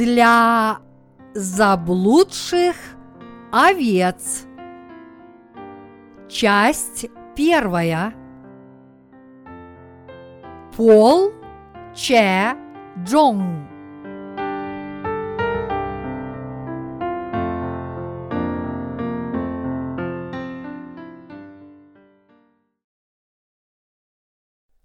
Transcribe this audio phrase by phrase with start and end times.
[0.00, 0.78] для
[1.34, 2.74] заблудших
[3.52, 4.46] овец.
[6.26, 7.04] Часть
[7.36, 8.14] первая.
[10.74, 11.32] Пол
[11.94, 12.56] Че
[13.04, 13.68] Джонг.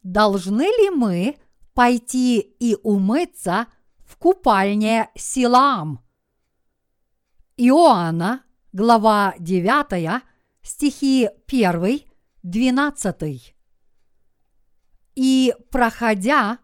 [0.03, 1.38] Должны ли мы
[1.73, 3.67] пойти и умыться
[4.05, 6.00] в купальне Силаам?
[7.58, 10.22] Иоанна, глава 9,
[10.62, 12.02] стихи 1,
[12.44, 13.55] 12.
[15.16, 16.59] И, проходя,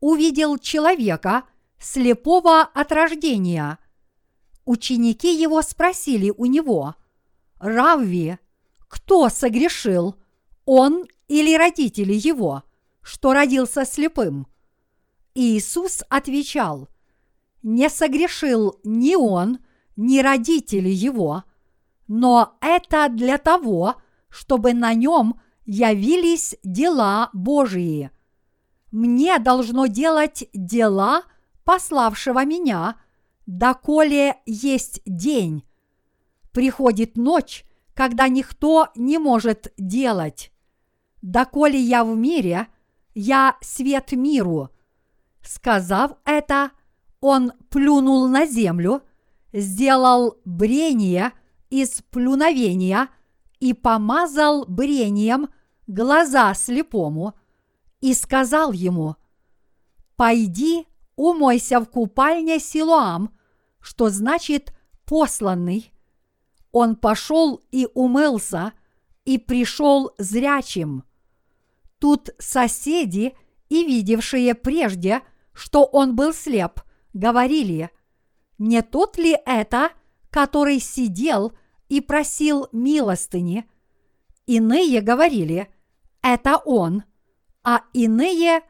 [0.00, 1.44] увидел человека,
[1.78, 3.78] слепого от рождения.
[4.64, 6.94] Ученики его спросили у него,
[7.58, 8.38] «Равви,
[8.88, 10.16] кто согрешил,
[10.64, 12.64] он или родители его?»
[13.06, 14.48] что родился слепым?
[15.36, 16.88] Иисус отвечал,
[17.62, 19.58] не согрешил ни он,
[19.94, 21.44] ни родители его,
[22.08, 23.96] но это для того,
[24.28, 28.10] чтобы на нем явились дела Божии.
[28.90, 31.22] Мне должно делать дела
[31.64, 32.96] пославшего меня,
[33.44, 35.64] доколе есть день.
[36.52, 37.64] Приходит ночь,
[37.94, 40.50] когда никто не может делать.
[41.20, 42.68] Доколе я в мире–
[43.16, 44.68] я свет миру.
[45.46, 46.72] Сказав это,
[47.20, 49.02] он плюнул на землю,
[49.52, 51.32] сделал брение
[51.70, 53.08] из плюновения
[53.60, 55.48] и помазал брением
[55.86, 57.34] глаза слепому
[58.00, 59.16] и сказал ему,
[60.16, 63.34] «Пойди, умойся в купальне Силуам,
[63.80, 65.92] что значит посланный».
[66.72, 68.72] Он пошел и умылся,
[69.24, 71.04] и пришел зрячим–
[71.98, 73.34] Тут соседи
[73.68, 75.22] и видевшие прежде,
[75.56, 76.82] что он был слеп,
[77.14, 77.90] говорили,
[78.58, 79.90] не тот ли это,
[80.30, 81.52] который сидел
[81.88, 83.68] и просил милостыни?
[84.44, 85.72] Иные говорили,
[86.20, 87.04] это он,
[87.64, 88.60] а иные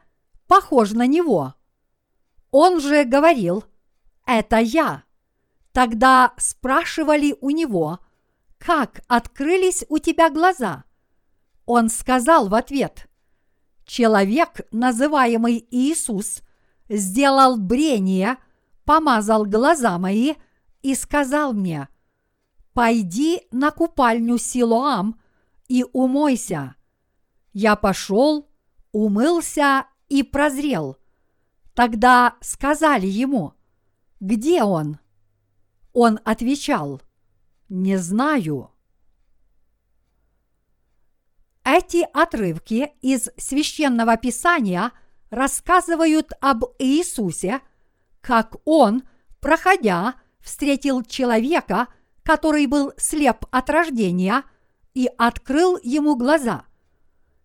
[0.47, 1.55] похож на него.
[2.51, 3.65] Он же говорил,
[4.25, 5.03] это я.
[5.73, 7.99] Тогда спрашивали у него,
[8.57, 10.85] как открылись у тебя глаза?
[11.65, 13.09] Он сказал в ответ,
[13.85, 16.41] Человек, называемый Иисус,
[16.89, 18.37] сделал брение,
[18.85, 20.35] помазал глаза мои
[20.81, 21.89] и сказал мне,
[22.73, 25.19] «Пойди на купальню Силоам
[25.67, 26.75] и умойся».
[27.53, 28.47] Я пошел,
[28.91, 30.97] умылся и прозрел.
[31.73, 33.53] Тогда сказали ему,
[34.19, 34.99] «Где он?»
[35.93, 37.01] Он отвечал,
[37.69, 38.71] «Не знаю».
[41.63, 44.91] Эти отрывки из священного писания
[45.29, 47.61] рассказывают об Иисусе,
[48.21, 49.03] как он,
[49.39, 51.87] проходя, встретил человека,
[52.23, 54.43] который был слеп от рождения,
[54.93, 56.65] и открыл ему глаза.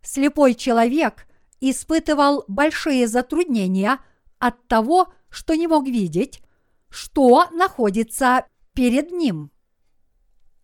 [0.03, 1.27] Слепой человек
[1.61, 3.99] испытывал большие затруднения
[4.39, 6.43] от того, что не мог видеть,
[6.89, 9.51] что находится перед ним.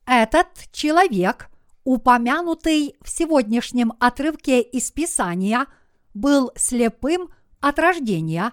[0.06, 1.50] Этот человек–
[1.88, 5.66] упомянутый в сегодняшнем отрывке из Писания,
[6.14, 7.30] был слепым
[7.60, 8.52] от рождения,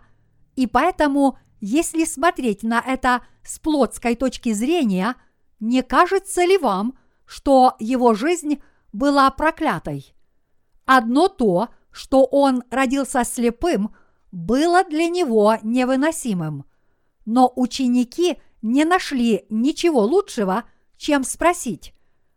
[0.55, 5.16] и поэтому, если смотреть на это с плотской точки зрения,
[5.59, 8.61] не кажется ли вам, что его жизнь
[8.94, 10.13] была проклятой?
[10.85, 13.95] Одно то, что он родился слепым,
[14.31, 16.65] было для него невыносимым.
[17.25, 20.65] Но ученики не нашли ничего лучшего,
[20.97, 21.94] чем спросить,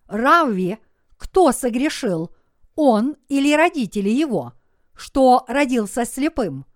[0.06, 0.78] Равви,
[1.16, 2.30] кто согрешил,
[2.74, 4.54] он или родители его,
[4.98, 6.66] что родился слепым.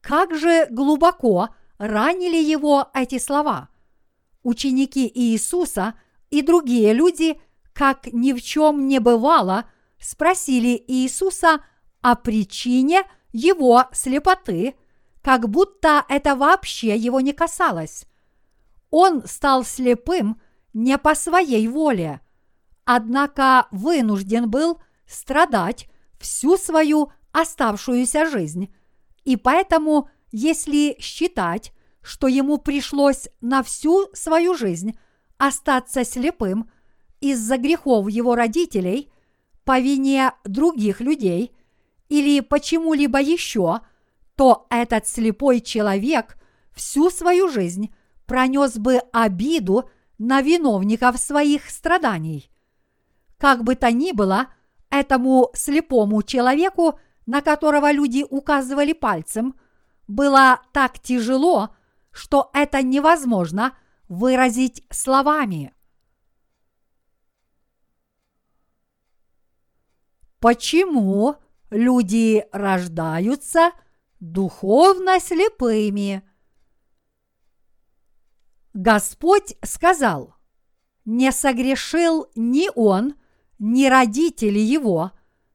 [0.00, 3.68] Как же глубоко ранили его эти слова.
[4.42, 5.94] Ученики Иисуса
[6.30, 7.40] и другие люди,
[7.72, 9.64] как ни в чем не бывало,
[9.98, 11.64] спросили Иисуса
[12.00, 14.74] о причине его слепоты,
[15.22, 18.06] как будто это вообще его не касалось.
[18.90, 20.40] Он стал слепым
[20.72, 22.20] не по своей воле–
[22.90, 28.74] однако вынужден был страдать всю свою оставшуюся жизнь.
[29.24, 34.98] И поэтому, если считать, что ему пришлось на всю свою жизнь
[35.36, 36.70] остаться слепым
[37.20, 39.12] из-за грехов его родителей,
[39.64, 41.52] по вине других людей
[42.08, 43.80] или почему-либо еще,
[44.34, 46.38] то этот слепой человек
[46.72, 47.94] всю свою жизнь
[48.24, 52.50] пронес бы обиду на виновников своих страданий.
[53.36, 54.46] Как бы то ни было,
[54.88, 56.98] этому слепому человеку,
[57.28, 59.54] на которого люди указывали пальцем,
[60.06, 61.76] было так тяжело,
[62.10, 63.76] что это невозможно
[64.08, 65.74] выразить словами.
[70.40, 71.36] Почему
[71.68, 73.72] люди рождаются
[74.20, 76.26] духовно слепыми?
[78.72, 80.34] Господь сказал,
[81.04, 83.16] не согрешил ни он,
[83.58, 85.12] ни родители его,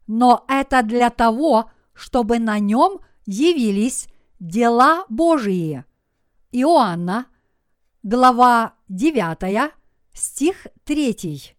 [0.08, 4.08] но это для того, чтобы на нем явились
[4.40, 5.86] дела Божии.
[6.52, 7.28] Иоанна,
[8.04, 9.74] глава 9,
[10.14, 11.56] стих 3.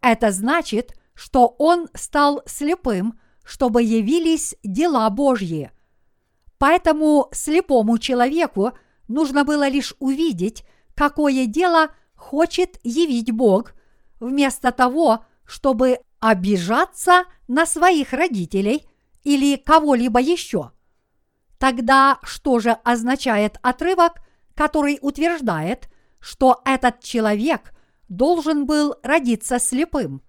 [0.00, 5.70] Это значит, что он стал слепым, чтобы явились дела Божьи.
[6.58, 8.72] Поэтому слепому человеку
[9.08, 10.64] нужно было лишь увидеть,
[10.94, 13.72] какое дело хочет явить Бог,
[14.20, 18.86] вместо того, чтобы обижаться на своих родителей
[19.24, 20.70] или кого-либо еще.
[21.58, 24.22] Тогда что же означает отрывок,
[24.54, 27.72] который утверждает, что этот человек
[28.08, 30.22] должен был родиться слепым?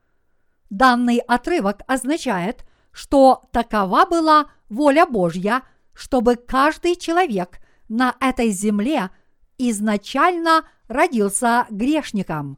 [0.72, 5.62] Данный отрывок означает, что такова была воля Божья,
[5.94, 9.12] чтобы каждый человек на этой земле
[9.60, 12.58] изначально родился грешником.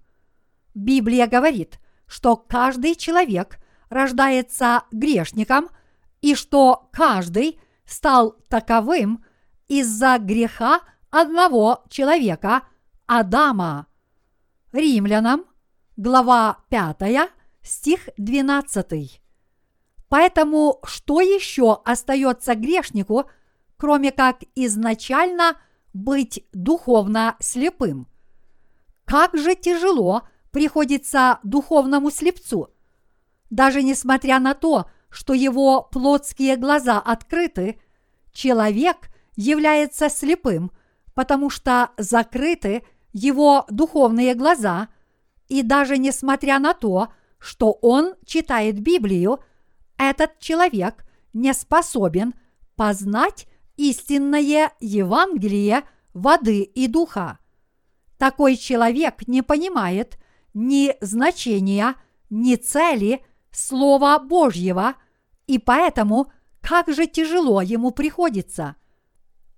[0.73, 3.57] Библия говорит, что каждый человек
[3.93, 5.69] рождается грешником
[6.21, 9.23] и что каждый стал таковым
[9.67, 12.63] из-за греха одного человека,
[13.05, 13.87] Адама.
[14.71, 15.45] Римлянам,
[15.97, 17.29] глава 5,
[17.61, 19.21] стих 12.
[20.09, 23.25] Поэтому что еще остается грешнику,
[23.77, 25.57] кроме как изначально
[25.93, 28.07] быть духовно слепым?
[29.05, 30.23] Как же тяжело
[30.53, 32.69] приходится духовному слепцу.
[33.53, 37.79] Даже несмотря на то, что его плотские глаза открыты,
[38.31, 40.71] человек является слепым,
[41.13, 44.87] потому что закрыты его духовные глаза,
[45.49, 49.39] и даже несмотря на то, что он читает Библию,
[49.99, 52.33] этот человек не способен
[52.75, 53.45] познать
[53.77, 55.83] истинное Евангелие
[56.15, 57.37] воды и духа.
[58.17, 60.17] Такой человек не понимает
[60.55, 61.93] ни значения,
[62.31, 63.23] ни цели
[63.53, 64.95] Слова Божьего,
[65.47, 68.75] и поэтому как же тяжело ему приходится.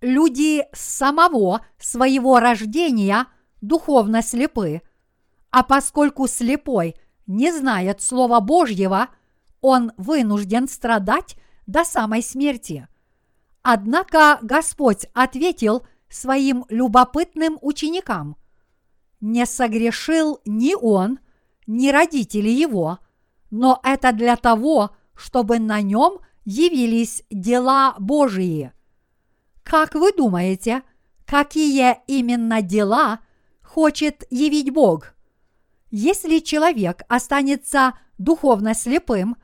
[0.01, 3.27] Люди с самого своего рождения
[3.61, 4.81] духовно слепы,
[5.49, 6.95] а поскольку слепой
[7.25, 9.09] не знает Слова Божьего,
[9.61, 12.87] он вынужден страдать до самой смерти.
[13.63, 18.35] Однако Господь ответил своим любопытным ученикам–
[19.25, 21.19] не согрешил ни он,
[21.65, 22.99] ни родители его,
[23.51, 28.71] но это для того, чтобы на нем явились дела Божии.
[29.63, 30.83] Как вы думаете,
[31.25, 33.19] какие именно дела
[33.61, 35.13] хочет явить Бог?
[35.91, 39.37] Если человек останется духовно слепым,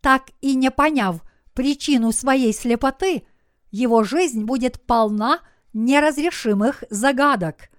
[0.00, 1.22] так и не поняв
[1.54, 3.24] причину своей слепоты,
[3.70, 5.40] его жизнь будет полна
[5.72, 7.68] неразрешимых загадок–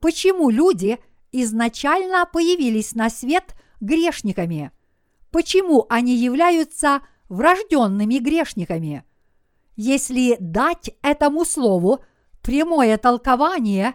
[0.00, 0.98] Почему люди
[1.32, 4.70] изначально появились на свет грешниками?
[5.30, 9.04] Почему они являются врожденными грешниками?
[9.76, 12.00] Если дать этому слову
[12.42, 13.94] прямое толкование,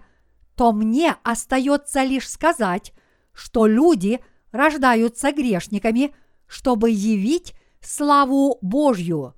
[0.55, 2.93] то мне остается лишь сказать,
[3.33, 4.19] что люди
[4.51, 6.13] рождаются грешниками,
[6.47, 9.33] чтобы явить славу Божью.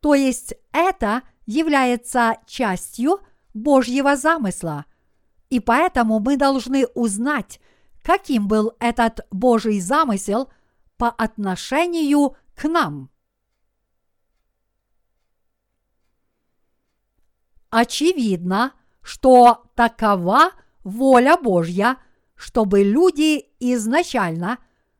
[0.00, 3.20] То есть это является частью
[3.54, 4.84] Божьего замысла–
[5.52, 7.60] и поэтому мы должны узнать,
[8.02, 10.50] каким был этот Божий замысел
[11.02, 13.10] по отношению к нам.
[17.70, 20.52] Очевидно, что такова
[20.84, 21.96] воля Божья,
[22.36, 24.58] чтобы люди изначально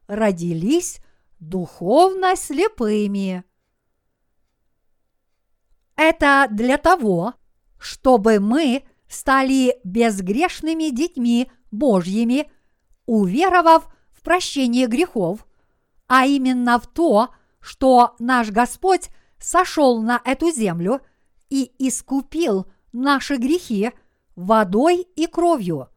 [0.09, 1.00] родились
[1.38, 3.44] духовно слепыми.
[5.94, 7.35] Это для того,
[7.78, 12.50] чтобы мы стали безгрешными детьми Божьими,
[13.06, 15.47] уверовав в прощение грехов,
[16.14, 21.00] а именно в то, что наш Господь сошел на эту землю
[21.49, 23.92] и искупил наши грехи
[24.37, 25.88] водой и кровью.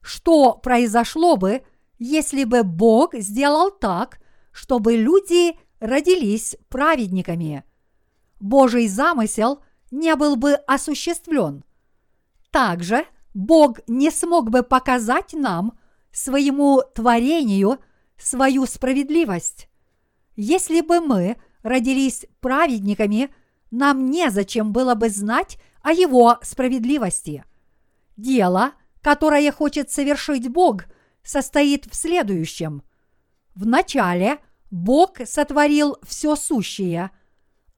[0.00, 1.62] Что произошло бы,
[2.00, 4.18] если бы Бог сделал так,
[4.50, 7.62] чтобы люди родились праведниками?
[8.40, 9.62] Божий замысел
[9.92, 11.62] не был бы осуществлен.
[12.50, 15.78] Также Бог не смог бы показать нам,
[16.10, 17.78] своему творению,
[18.18, 19.68] свою справедливость.
[20.36, 23.30] Если бы мы родились праведниками,
[23.70, 27.44] нам незачем было бы знать о его справедливости.
[28.16, 30.84] Дело, которое хочет совершить Бог,
[31.22, 32.82] состоит в следующем.
[33.54, 34.38] Вначале
[34.70, 37.10] Бог сотворил все сущее,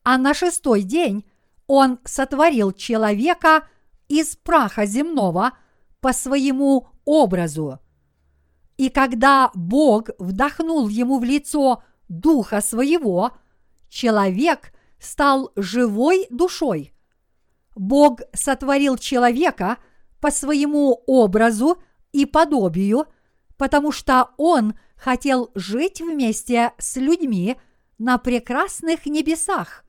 [0.03, 1.25] а на шестой день
[1.67, 3.69] Он сотворил человека
[4.09, 5.53] из праха земного
[6.01, 7.81] по своему образу.
[8.79, 13.33] И когда Бог вдохнул ему в лицо Духа Своего,
[13.89, 16.95] человек стал живой душой.
[17.75, 19.79] Бог сотворил человека
[20.21, 21.83] по своему образу
[22.13, 23.07] и подобию,
[23.57, 27.57] потому что Он хотел жить вместе с людьми
[27.99, 29.85] на прекрасных небесах,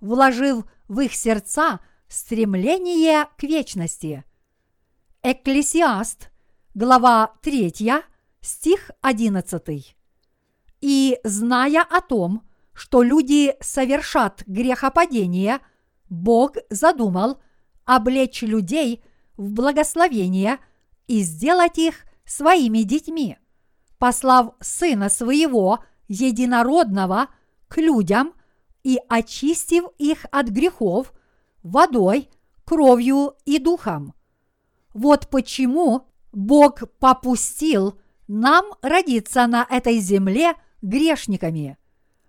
[0.00, 4.24] вложив в их сердца стремление к вечности.
[5.22, 6.30] Экклесиаст,
[6.74, 8.02] глава 3,
[8.42, 9.96] стих 11.
[10.80, 12.42] И зная о том,
[12.74, 15.60] что люди совершат грехопадение,
[16.10, 17.40] Бог задумал
[17.84, 19.02] облечь людей
[19.36, 20.58] в благословение
[21.06, 23.38] и сделать их своими детьми,
[23.98, 27.28] послав Сына Своего Единородного
[27.68, 28.34] к людям
[28.82, 31.12] и очистив их от грехов
[31.62, 32.28] водой,
[32.64, 34.14] кровью и духом.
[34.92, 41.78] Вот почему Бог попустил нам родиться на этой земле грешниками.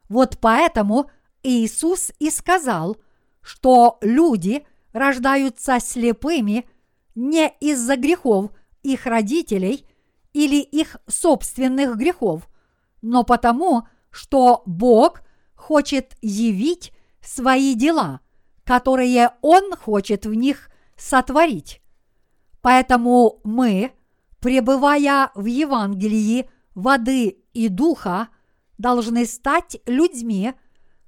[0.10, 1.10] Вот поэтому
[1.44, 2.98] Иисус и сказал,
[3.42, 6.66] что люди рождаются слепыми
[7.16, 9.88] не из-за грехов их родителей
[10.34, 12.48] или их собственных грехов,
[13.02, 15.22] но потому, что Бог
[15.56, 18.20] хочет явить свои дела,
[18.64, 21.82] которые Он хочет в них сотворить.
[22.62, 23.92] Поэтому мы,
[24.44, 28.28] пребывая в Евангелии воды и духа,
[28.78, 30.54] должны стать людьми,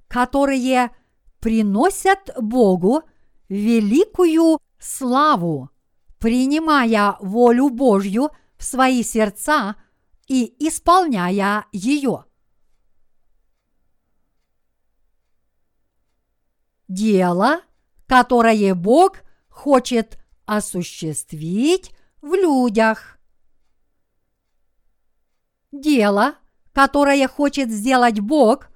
[0.07, 0.95] которые
[1.41, 3.03] приносят Богу
[3.49, 5.69] великую славу,
[6.17, 9.75] принимая волю Божью в свои сердца
[10.27, 12.23] и исполняя ее.
[16.87, 17.59] Дело,
[18.07, 19.17] которое Бог
[19.49, 23.15] хочет осуществить в людях.
[25.81, 26.35] Дело,
[26.71, 28.69] которое хочет сделать Бог,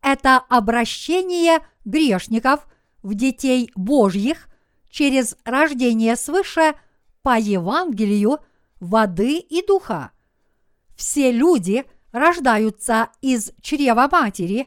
[0.00, 2.66] это обращение грешников
[3.02, 4.48] в детей Божьих
[4.88, 6.74] через рождение свыше
[7.20, 8.38] по Евангелию
[8.80, 10.12] воды и духа.
[10.96, 14.66] Все люди рождаются из чрева матери,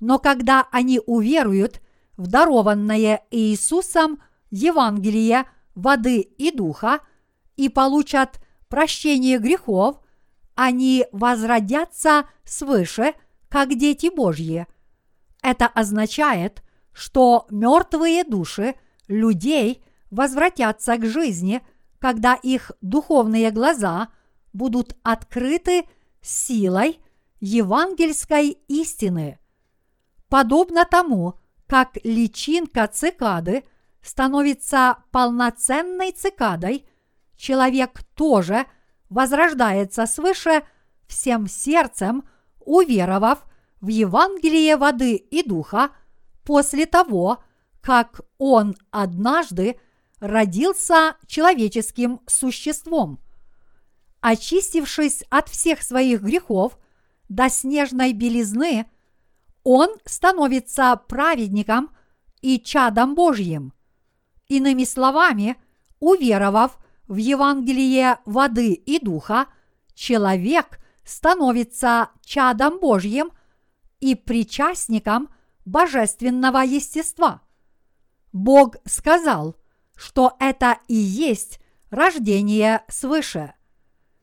[0.00, 1.82] но когда они уверуют
[2.16, 7.00] в дарованное Иисусом Евангелие воды и духа
[7.56, 10.00] и получат прощение грехов,
[10.56, 13.14] они возродятся свыше,
[13.48, 14.66] как дети Божьи.
[15.42, 18.74] Это означает, что мертвые души
[19.06, 21.62] людей возвратятся к жизни,
[21.98, 24.08] когда их духовные глаза
[24.52, 25.84] будут открыты
[26.22, 27.00] силой
[27.40, 29.38] евангельской истины.
[30.28, 31.34] Подобно тому,
[31.66, 33.64] как личинка цикады
[34.00, 36.88] становится полноценной цикадой,
[37.36, 38.66] человек тоже
[39.08, 40.62] возрождается свыше
[41.06, 42.24] всем сердцем,
[42.60, 43.44] уверовав
[43.80, 45.90] в Евангелие воды и духа
[46.44, 47.42] после того,
[47.80, 49.78] как он однажды
[50.20, 53.20] родился человеческим существом.
[54.20, 56.78] Очистившись от всех своих грехов
[57.28, 58.86] до снежной белизны,
[59.62, 61.90] он становится праведником
[62.40, 63.72] и чадом Божьим.
[64.48, 65.56] Иными словами,
[66.00, 69.46] уверовав в Евангелие воды и духа,
[69.94, 73.30] человек становится чадом Божьим
[74.00, 75.28] и причастником
[75.64, 77.42] божественного естества.
[78.32, 79.56] Бог сказал,
[79.94, 81.60] что это и есть
[81.90, 83.54] рождение свыше.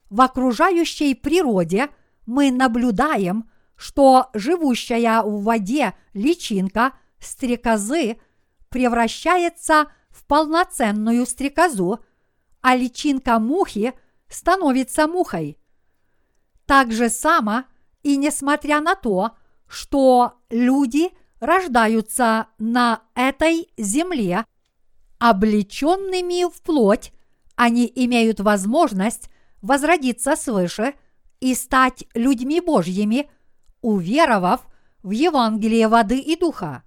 [0.10, 1.90] В окружающей природе
[2.26, 8.18] мы наблюдаем, что живущая в воде личинка стрекозы
[8.70, 12.04] превращается в полноценную стрекозу,
[12.64, 13.94] а личинка мухи
[14.30, 15.60] становится мухой.
[16.66, 17.66] Так же само
[18.04, 19.32] и несмотря на то,
[19.68, 24.46] что люди рождаются на этой земле,
[25.20, 27.12] облеченными в плоть,
[27.56, 29.30] они имеют возможность
[29.62, 30.94] возродиться свыше
[31.42, 33.30] и стать людьми Божьими,
[33.82, 34.66] уверовав
[35.04, 36.84] в Евангелие воды и духа.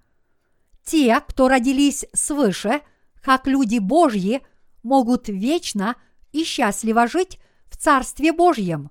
[0.83, 2.81] Те, кто родились свыше,
[3.21, 4.41] как люди Божьи,
[4.87, 5.95] могут вечно
[6.31, 8.89] и счастливо жить в Царстве Божьем.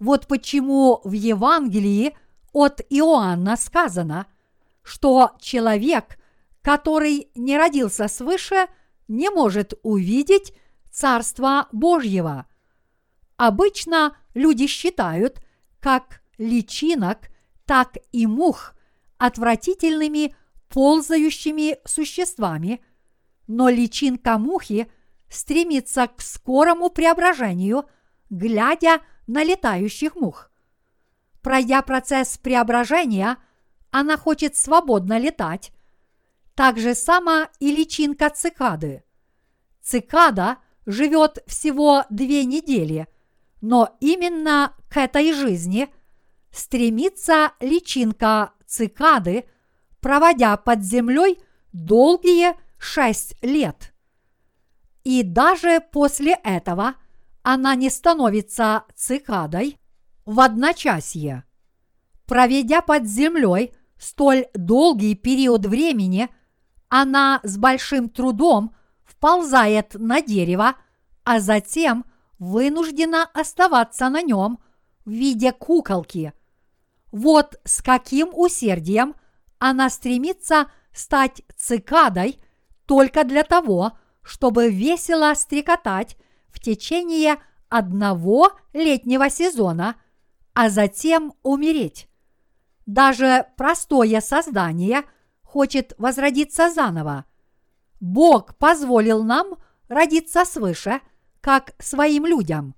[0.00, 2.16] Вот почему в Евангелии
[2.52, 4.26] от Иоанна сказано,
[4.82, 6.18] что человек,
[6.60, 8.66] который не родился свыше,
[9.06, 10.54] не может увидеть
[10.90, 12.46] Царства Божьего.
[13.36, 15.40] Обычно люди считают
[15.78, 17.30] как личинок,
[17.64, 18.74] так и мух
[19.18, 20.34] отвратительными
[20.68, 22.82] ползающими существами,
[23.46, 24.90] но личинка мухи
[25.32, 27.88] стремится к скорому преображению,
[28.30, 30.50] глядя на летающих мух.
[31.40, 33.38] Пройдя процесс преображения,
[33.90, 35.72] она хочет свободно летать.
[36.54, 39.04] Так же само и личинка цикады.
[39.80, 43.08] Цикада живет всего две недели,
[43.60, 45.88] но именно к этой жизни
[46.50, 49.44] стремится личинка цикады,
[50.00, 53.91] проводя под землей долгие шесть лет.
[55.04, 56.94] И даже после этого
[57.42, 59.78] она не становится цикадой
[60.24, 61.44] в одночасье.
[62.26, 66.28] Проведя под землей столь долгий период времени,
[66.88, 70.76] она с большим трудом вползает на дерево,
[71.24, 72.04] а затем
[72.38, 74.58] вынуждена оставаться на нем
[75.04, 76.32] в виде куколки.
[77.10, 79.14] Вот с каким усердием
[79.58, 82.40] она стремится стать цикадой
[82.86, 83.92] только для того,
[84.22, 86.16] чтобы весело стрекотать
[86.48, 87.36] в течение
[87.68, 89.96] одного летнего сезона,
[90.54, 92.08] а затем умереть.
[92.86, 95.04] Даже простое создание
[95.42, 97.24] хочет возродиться заново.
[98.00, 99.54] Бог позволил нам
[99.88, 101.00] родиться свыше,
[101.40, 102.74] как своим людям.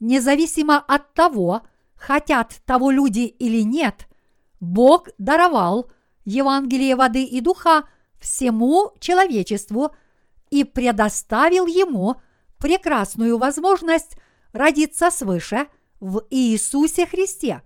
[0.00, 1.62] Независимо от того,
[1.94, 4.08] хотят того люди или нет,
[4.60, 5.90] Бог даровал
[6.24, 7.84] Евангелие воды и духа
[8.18, 9.94] всему человечеству
[10.50, 12.16] и предоставил ему
[12.58, 14.16] прекрасную возможность
[14.52, 15.68] родиться свыше
[16.00, 17.62] в Иисусе Христе.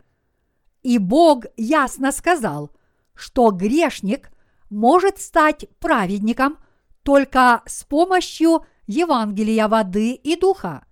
[0.82, 2.70] И Бог ясно сказал,
[3.14, 4.30] что грешник
[4.70, 6.58] может стать праведником
[7.02, 10.84] только с помощью Евангелия воды и духа.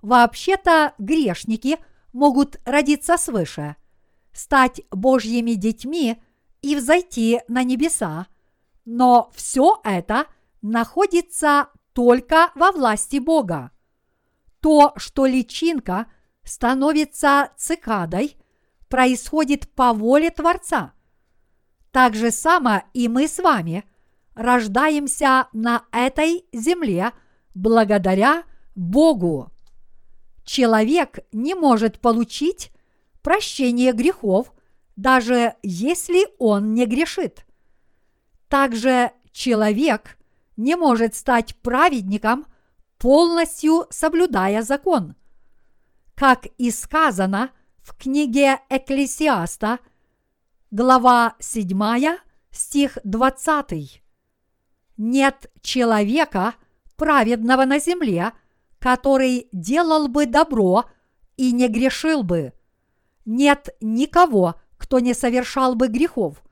[0.00, 1.78] Вообще-то грешники
[2.12, 3.76] могут родиться свыше,
[4.32, 6.22] стать Божьими детьми
[6.62, 8.26] и взойти на небеса,
[8.84, 10.26] но все это
[10.70, 13.70] находится только во власти Бога.
[14.60, 16.06] То, что личинка
[16.44, 18.36] становится цикадой,
[18.88, 20.92] происходит по воле Творца.
[21.90, 23.84] Так же само и мы с вами
[24.34, 27.12] рождаемся на этой земле
[27.54, 29.50] благодаря Богу.
[30.44, 32.70] Человек не может получить
[33.22, 34.52] прощение грехов,
[34.96, 37.44] даже если он не грешит.
[38.48, 40.17] Также человек
[40.58, 42.44] не может стать праведником,
[42.98, 45.14] полностью соблюдая закон.
[46.14, 49.78] Как и сказано в книге Экклесиаста,
[50.72, 52.18] глава 7,
[52.50, 54.02] стих 20.
[54.96, 56.54] Нет человека,
[56.96, 58.32] праведного на земле,
[58.80, 60.86] который делал бы добро
[61.36, 62.52] и не грешил бы.
[63.24, 66.42] Нет никого, кто не совершал бы грехов.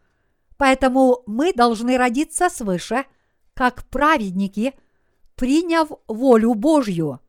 [0.57, 3.05] Поэтому мы должны родиться свыше–
[3.57, 4.75] как праведники,
[5.35, 7.21] приняв волю Божью.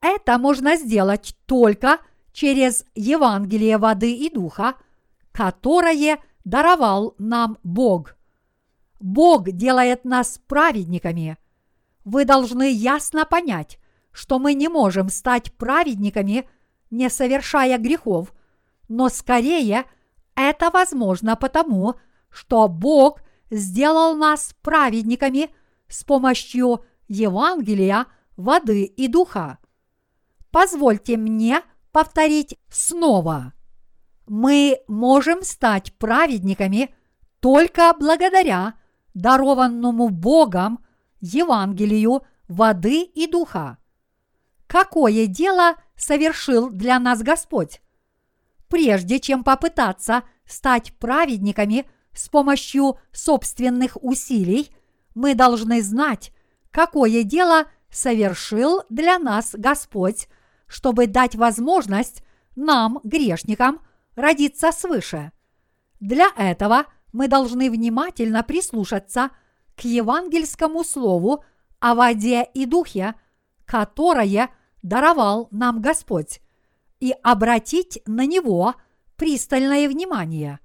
[0.00, 1.98] Это можно сделать только
[2.32, 4.74] через Евангелие воды и духа,
[5.32, 8.16] которое даровал нам Бог.
[9.00, 11.36] Бог делает нас праведниками.
[12.04, 13.80] Вы должны ясно понять,
[14.12, 16.48] что мы не можем стать праведниками,
[16.90, 18.32] не совершая грехов,
[18.88, 19.84] но скорее
[20.36, 21.96] это возможно потому,
[22.30, 25.50] что Бог сделал нас праведниками
[25.88, 29.58] с помощью Евангелия, воды и духа.
[30.50, 33.52] Позвольте мне повторить снова.
[34.26, 36.94] Мы можем стать праведниками
[37.40, 38.74] только благодаря
[39.14, 40.84] дарованному Богом
[41.20, 43.78] Евангелию воды и духа.
[44.66, 47.80] Какое дело совершил для нас Господь?
[48.68, 54.70] Прежде чем попытаться стать праведниками с помощью собственных усилий,
[55.14, 56.32] мы должны знать,
[56.70, 60.28] какое дело совершил для нас Господь,
[60.66, 62.24] чтобы дать возможность
[62.56, 63.80] нам, грешникам,
[64.16, 65.32] родиться свыше.
[66.00, 69.30] Для этого мы должны внимательно прислушаться
[69.76, 71.44] к евангельскому слову
[71.80, 73.14] о воде и духе,
[73.64, 74.50] которое
[74.82, 76.40] даровал нам Господь,
[77.00, 78.74] и обратить на него
[79.16, 80.60] пристальное внимание.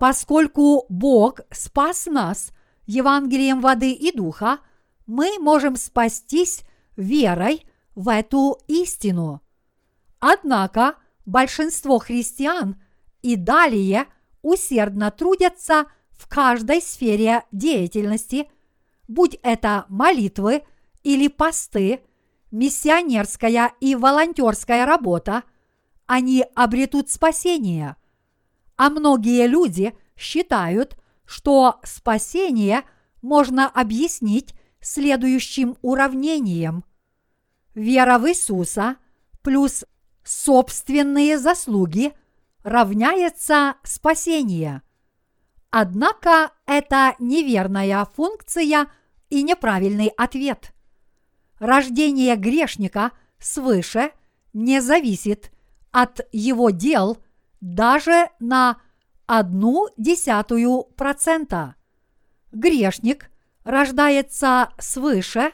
[0.00, 2.52] Поскольку Бог спас нас
[2.86, 4.60] Евангелием воды и духа,
[5.06, 6.62] мы можем спастись
[6.96, 9.42] верой в эту истину.
[10.18, 10.94] Однако
[11.26, 12.80] большинство христиан
[13.20, 14.06] и далее
[14.40, 18.50] усердно трудятся в каждой сфере деятельности,
[19.06, 20.62] будь это молитвы
[21.02, 22.00] или посты,
[22.50, 25.42] миссионерская и волонтерская работа,
[26.06, 27.96] они обретут спасение.
[28.80, 32.84] А многие люди считают, что спасение
[33.20, 36.84] можно объяснить следующим уравнением.
[37.74, 38.96] Вера в Иисуса
[39.42, 39.84] плюс
[40.24, 42.14] собственные заслуги
[42.62, 44.80] равняется спасение.
[45.68, 48.86] Однако это неверная функция
[49.28, 50.72] и неправильный ответ.
[51.58, 54.12] Рождение грешника свыше
[54.54, 55.52] не зависит
[55.90, 57.18] от его дел
[57.60, 58.80] даже на
[59.26, 61.76] одну десятую процента.
[62.52, 63.30] Грешник
[63.64, 65.52] рождается свыше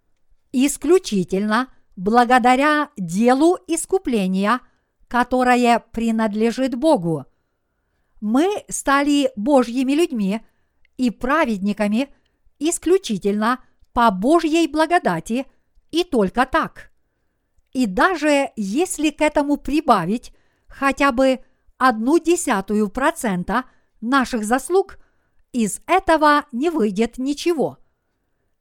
[0.52, 4.60] исключительно благодаря делу искупления,
[5.08, 7.26] которое принадлежит Богу.
[8.20, 10.40] Мы стали Божьими людьми
[10.96, 12.08] и праведниками
[12.58, 13.60] исключительно
[13.92, 15.46] по Божьей благодати
[15.90, 16.90] и только так.
[17.72, 20.32] И даже если к этому прибавить
[20.66, 21.40] хотя бы
[21.78, 23.64] одну десятую процента
[24.00, 24.98] наших заслуг,
[25.52, 27.78] из этого не выйдет ничего.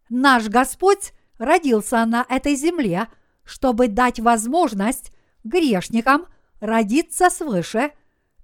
[0.09, 3.07] Наш Господь родился на этой земле–
[3.45, 6.25] чтобы дать возможность грешникам
[6.59, 7.91] родиться свыше,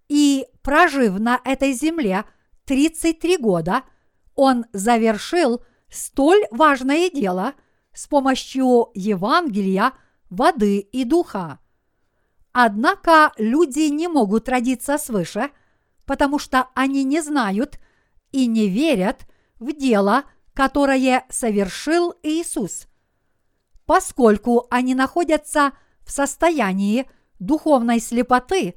[0.07, 2.25] и, прожив на этой земле
[2.65, 3.83] 33 года,
[4.35, 7.53] он завершил столь важное дело
[7.93, 9.93] с помощью Евангелия,
[10.29, 11.59] воды и духа.
[12.53, 15.51] Однако люди не могут родиться свыше,
[16.05, 17.79] потому что они не знают
[18.31, 19.27] и не верят
[19.59, 22.87] в дело, которое совершил Иисус
[23.91, 25.73] поскольку они находятся
[26.05, 27.09] в состоянии
[27.39, 28.75] духовной слепоты,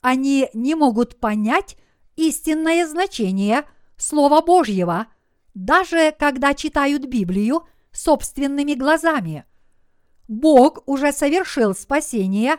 [0.00, 1.76] они не могут понять
[2.16, 3.62] истинное значение
[3.96, 5.06] Слова Божьего,
[5.54, 9.44] даже когда читают Библию собственными глазами.
[10.26, 12.56] Бог уже совершил спасение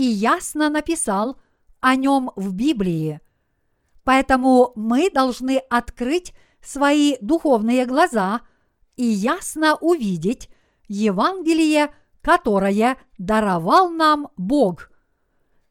[0.00, 1.38] и ясно написал
[1.80, 3.20] о нем в Библии.
[4.02, 6.32] Поэтому мы должны открыть
[6.62, 8.40] свои духовные глаза
[8.96, 10.48] и ясно увидеть,
[10.88, 14.90] Евангелие, которое даровал нам Бог.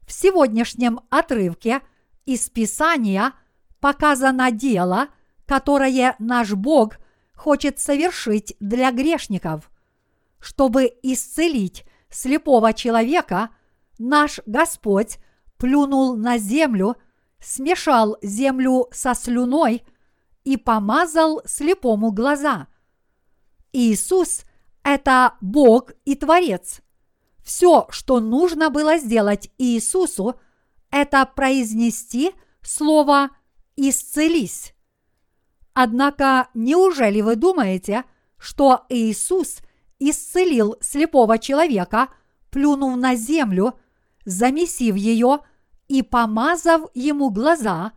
[0.06, 1.82] В сегодняшнем отрывке
[2.28, 3.34] из Писания
[3.80, 5.08] показано дело,
[5.48, 7.00] которое наш Бог
[7.34, 9.72] хочет совершить для грешников.
[10.40, 13.50] Чтобы исцелить слепого человека,
[14.00, 15.20] наш Господь
[15.58, 16.96] плюнул на землю,
[17.40, 19.84] смешал землю со слюной
[20.44, 22.68] и помазал слепому глаза.
[23.72, 24.44] Иисус
[24.84, 26.82] это Бог и Творец.
[27.44, 30.40] Все, что нужно было сделать Иисусу,
[30.92, 32.32] это произнести
[32.62, 33.30] слово
[33.76, 34.74] «исцелись».
[35.74, 38.04] Однако, неужели вы думаете,
[38.38, 39.60] что Иисус
[40.00, 42.10] исцелил слепого человека,
[42.50, 43.80] плюнув на землю,
[44.30, 45.40] замесив ее
[45.88, 47.94] и помазав ему глаза,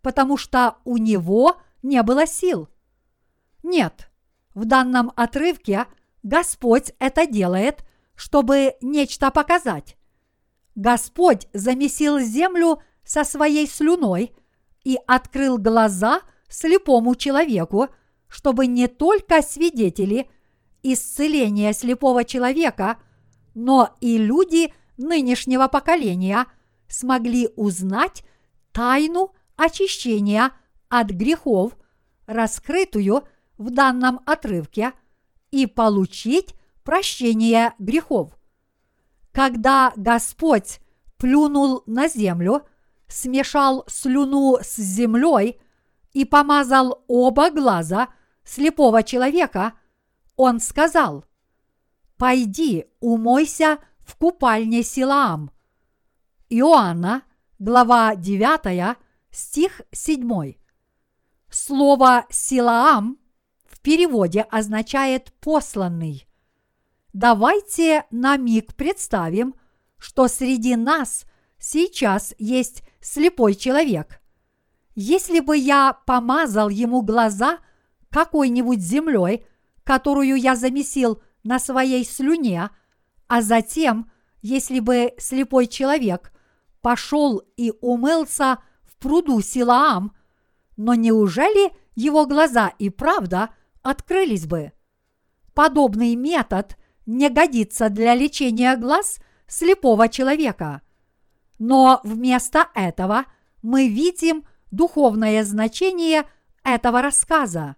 [0.00, 2.68] потому что у него не было сил?
[3.62, 4.10] Нет,
[4.54, 5.86] в данном отрывке–
[6.22, 9.96] Господь это делает, чтобы нечто показать.
[10.74, 14.32] Господь замесил землю со своей слюной
[14.84, 17.88] и открыл глаза слепому человеку,
[18.28, 20.30] чтобы не только свидетели
[20.82, 22.98] исцеления слепого человека,
[23.54, 26.46] но и люди нынешнего поколения
[26.88, 28.24] смогли узнать
[28.72, 30.52] тайну очищения
[30.88, 31.76] от грехов,
[32.26, 33.24] раскрытую
[33.58, 34.92] в данном отрывке–
[35.52, 38.36] и получить прощение грехов.
[39.30, 40.80] Когда Господь
[41.16, 42.66] плюнул на землю,
[43.06, 45.60] смешал слюну с землей
[46.12, 48.08] и помазал оба глаза
[48.42, 49.74] слепого человека,
[50.34, 51.24] он сказал,
[52.16, 53.78] «Пойди, умойся
[54.12, 55.50] в купальне Силаам».
[56.50, 57.22] Иоанна,
[57.58, 58.96] глава 9,
[59.30, 60.54] стих 7.
[61.50, 63.18] Слово «Силаам»
[63.82, 66.26] переводе означает посланный.
[67.12, 69.54] Давайте на миг представим,
[69.98, 71.26] что среди нас
[71.58, 74.22] сейчас есть слепой человек.
[74.94, 77.58] Если бы я помазал ему глаза
[78.10, 79.44] какой-нибудь землей,
[79.84, 82.70] которую я замесил на своей слюне,
[83.28, 86.32] а затем, если бы слепой человек
[86.80, 90.14] пошел и умылся в пруду Силаам,
[90.76, 93.50] но неужели его глаза и правда–
[93.82, 94.72] открылись бы.
[95.54, 100.80] Подобный метод не годится для лечения глаз слепого человека.
[101.58, 103.26] Но вместо этого
[103.60, 106.24] мы видим духовное значение
[106.64, 107.76] этого рассказа.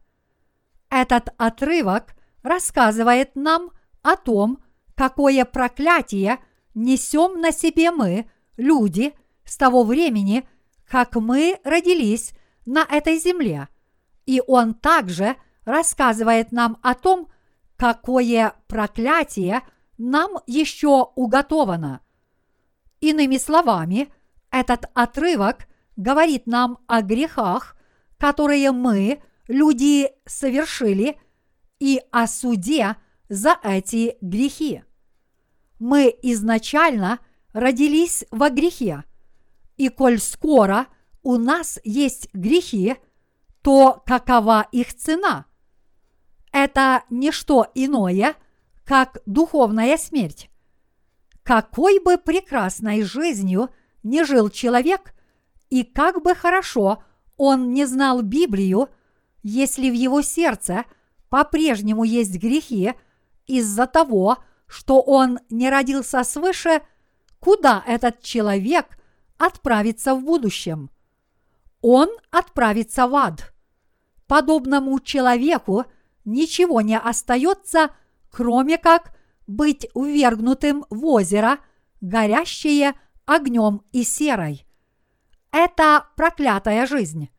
[0.90, 3.70] Этот отрывок рассказывает нам
[4.02, 4.62] о том,
[4.94, 6.38] какое проклятие
[6.74, 10.48] несем на себе мы, люди, с того времени,
[10.88, 12.32] как мы родились
[12.66, 13.68] на этой земле.
[14.26, 17.28] И он также рассказывает нам о том,
[17.76, 19.62] какое проклятие
[19.98, 22.00] нам еще уготовано.
[23.00, 24.12] Иными словами,
[24.50, 27.76] этот отрывок говорит нам о грехах,
[28.18, 31.18] которые мы, люди, совершили,
[31.78, 32.96] и о суде
[33.28, 34.82] за эти грехи.
[35.78, 37.18] Мы изначально
[37.52, 39.04] родились во грехе,
[39.76, 40.86] и коль скоро
[41.22, 42.96] у нас есть грехи,
[43.62, 45.46] то какова их цена?
[46.52, 48.34] Это не что иное,
[48.84, 50.50] как духовная смерть.
[51.42, 53.70] Какой бы прекрасной жизнью
[54.02, 55.14] не жил человек,
[55.70, 57.02] и как бы хорошо
[57.36, 58.88] он не знал Библию,
[59.42, 60.84] если в его сердце
[61.28, 62.92] по-прежнему есть грехи
[63.46, 66.82] из-за того, что он не родился свыше,
[67.38, 68.98] куда этот человек
[69.38, 70.90] отправится в будущем?
[71.80, 73.54] Он отправится в ад.
[74.26, 75.84] Подобному человеку
[76.24, 77.90] ничего не остается,
[78.30, 79.14] кроме как
[79.46, 81.58] быть увергнутым в озеро,
[82.00, 82.94] горящее
[83.26, 84.66] огнем и серой.
[85.50, 87.30] Это проклятая жизнь.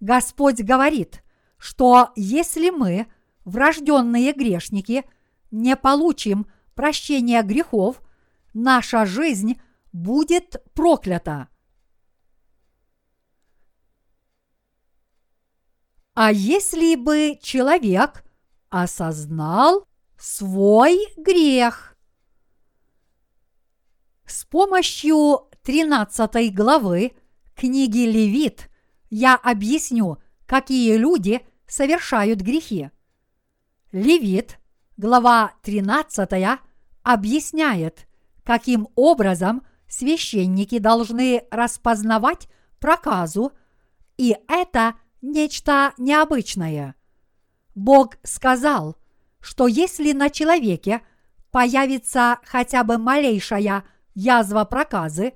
[0.00, 1.22] Господь говорит,
[1.58, 3.06] что если мы,
[3.44, 5.04] врожденные грешники,
[5.52, 8.02] не получим прощения грехов,
[8.54, 9.60] наша жизнь
[9.92, 11.48] будет проклята.
[16.14, 18.24] А если бы человек
[18.68, 19.86] осознал
[20.18, 21.96] свой грех?
[24.26, 27.12] С помощью 13 главы
[27.54, 28.68] книги Левит
[29.10, 32.90] я объясню, какие люди совершают грехи.
[33.90, 34.58] Левит,
[34.96, 36.60] глава 13,
[37.02, 38.06] объясняет,
[38.44, 43.52] каким образом священники должны распознавать проказу,
[44.16, 46.94] и это нечто необычное.
[47.74, 48.96] Бог сказал,
[49.40, 51.02] что если на человеке
[51.50, 55.34] появится хотя бы малейшая язва проказы,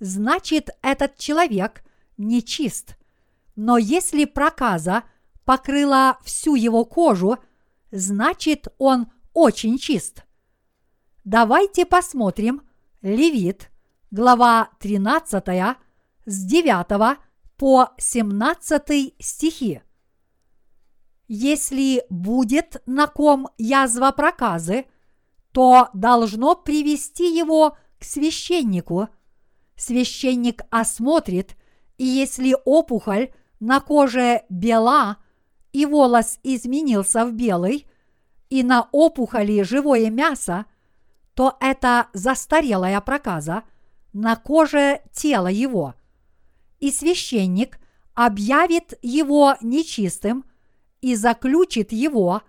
[0.00, 1.82] значит этот человек
[2.16, 2.96] нечист.
[3.56, 5.04] Но если проказа
[5.44, 7.38] покрыла всю его кожу,
[7.90, 10.24] значит он очень чист.
[11.24, 12.62] Давайте посмотрим
[13.02, 13.70] Левит,
[14.10, 15.76] глава 13,
[16.24, 17.18] с 9
[17.56, 19.82] по 17 стихи.
[21.28, 24.86] Если будет на ком язва проказы,
[25.52, 29.08] то должно привести его к священнику.
[29.74, 31.56] Священник осмотрит,
[31.98, 35.16] и если опухоль на коже бела,
[35.76, 37.86] и волос изменился в белый,
[38.50, 40.66] и на опухоли живое мясо,
[41.34, 43.62] то это застарелая проказа
[44.12, 45.94] на коже тела его–
[46.80, 47.78] и священник
[48.14, 50.44] объявит его нечистым
[51.00, 52.42] и заключит его,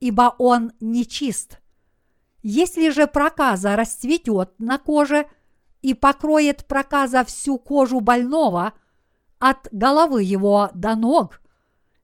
[0.00, 1.60] ибо он нечист.
[2.42, 5.26] Если же проказа расцветет на коже
[5.82, 8.72] и покроет проказа всю кожу больного
[9.38, 11.40] от головы его до ног,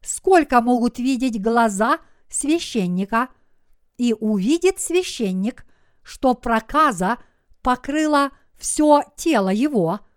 [0.04, 3.28] сколько могут видеть глаза священника,
[3.96, 5.64] и увидит священник,
[6.02, 7.18] что проказа
[7.62, 10.00] покрыла все тело его–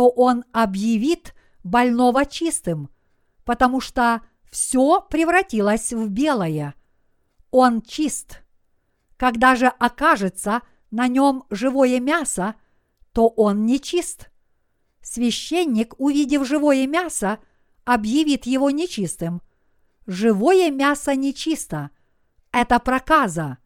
[0.00, 2.88] то он объявит больного чистым,
[3.44, 6.74] потому что все превратилось в белое.
[7.50, 8.42] Он чист.
[9.16, 12.54] Когда же окажется на нем живое мясо,
[13.12, 14.30] то он не чист.
[15.02, 17.38] Священник, увидев живое мясо,
[17.84, 19.42] объявит его нечистым.
[20.06, 21.90] Живое мясо нечисто.
[22.52, 23.58] Это проказа.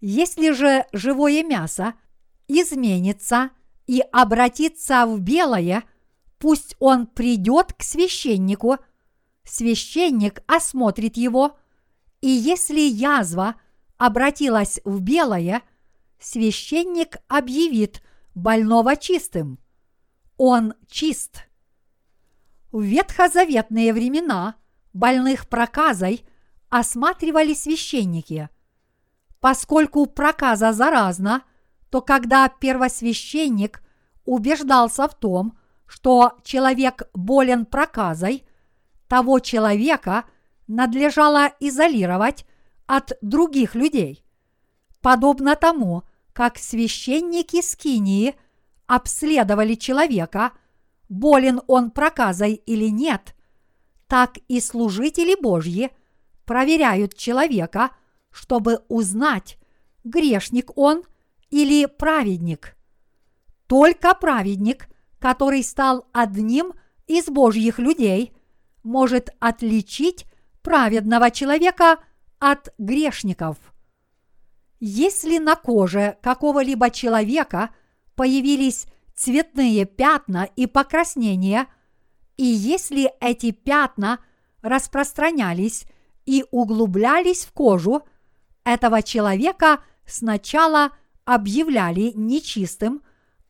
[0.00, 1.94] Если же живое мясо
[2.48, 3.50] изменится–
[3.86, 5.84] и обратиться в белое,
[6.38, 8.78] пусть он придет к священнику,
[9.44, 11.58] священник осмотрит его,
[12.20, 13.56] и если язва
[13.96, 15.62] обратилась в белое,
[16.18, 18.02] священник объявит
[18.34, 19.58] больного чистым.
[20.36, 21.44] Он чист.
[22.72, 24.56] В ветхозаветные времена
[24.92, 26.26] больных проказой
[26.68, 28.48] осматривали священники.
[29.40, 31.42] Поскольку проказа заразна–
[31.92, 33.82] то когда первосвященник
[34.24, 38.46] убеждался в том, что человек болен проказой,
[39.08, 40.24] того человека
[40.68, 42.46] надлежало изолировать
[42.86, 44.24] от других людей.
[45.02, 48.36] Подобно тому, как священники Скинии
[48.86, 50.52] обследовали человека,
[51.12, 53.34] болен он проказой или нет,
[54.06, 55.90] так и служители Божьи
[56.46, 57.90] проверяют человека,
[58.30, 59.58] чтобы узнать,
[60.04, 61.02] грешник он
[61.50, 62.76] или праведник.
[63.66, 66.72] Только праведник, который стал одним
[67.06, 68.32] из Божьих людей,
[68.82, 70.24] может отличить
[70.62, 71.98] праведного человека
[72.38, 73.58] от грешников.
[74.80, 77.70] Если на коже какого-либо человека
[78.14, 81.66] появились цветные пятна и покраснения,
[82.36, 84.18] и если эти пятна
[84.62, 85.84] распространялись
[86.24, 88.02] и углублялись в кожу,
[88.64, 90.92] этого человека сначала
[91.24, 93.02] объявляли нечистым,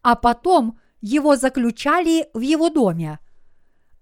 [0.03, 3.19] а потом его заключали в его доме.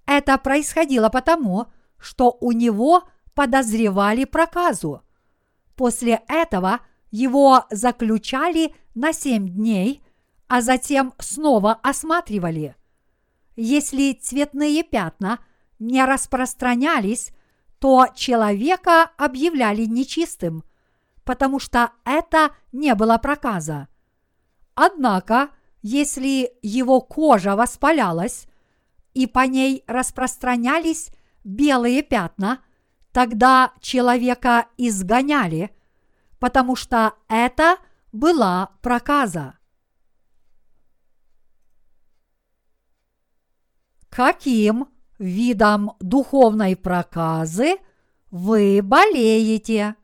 [0.07, 1.67] Это происходило потому,
[1.99, 5.03] что у него подозревали проказу.
[5.77, 10.03] После этого его заключали на семь дней,
[10.51, 12.75] а затем снова осматривали.
[13.55, 15.39] Если цветные пятна
[15.79, 17.31] не распространялись,
[17.79, 20.65] то человека объявляли нечистым,
[21.23, 23.87] потому что это не было проказа.
[24.75, 25.51] Однако,
[25.83, 28.49] если его кожа воспалялась
[29.15, 31.13] и по ней распространялись
[31.45, 32.59] белые пятна,
[33.13, 35.71] тогда человека изгоняли,
[36.41, 37.77] потому что это
[38.11, 39.60] была проказа.
[44.11, 44.89] Каким
[45.21, 47.77] видом духовной проказы
[48.33, 49.95] вы болеете?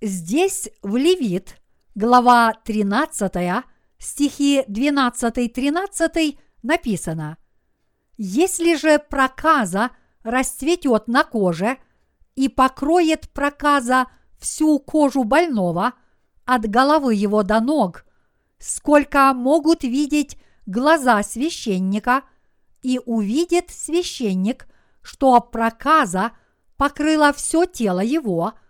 [0.00, 1.60] Здесь в Левит,
[1.94, 3.64] глава 13,
[3.98, 7.36] стихи 12-13 написано
[8.16, 9.90] «Если же проказа
[10.22, 11.76] расцветет на коже
[12.34, 14.06] и покроет проказа
[14.38, 15.92] всю кожу больного
[16.46, 18.06] от головы его до ног,
[18.58, 20.38] сколько могут видеть
[20.68, 22.22] глаза священника,
[22.82, 24.68] и увидит священник,
[25.02, 26.30] что проказа
[26.76, 28.52] покрыла все тело его–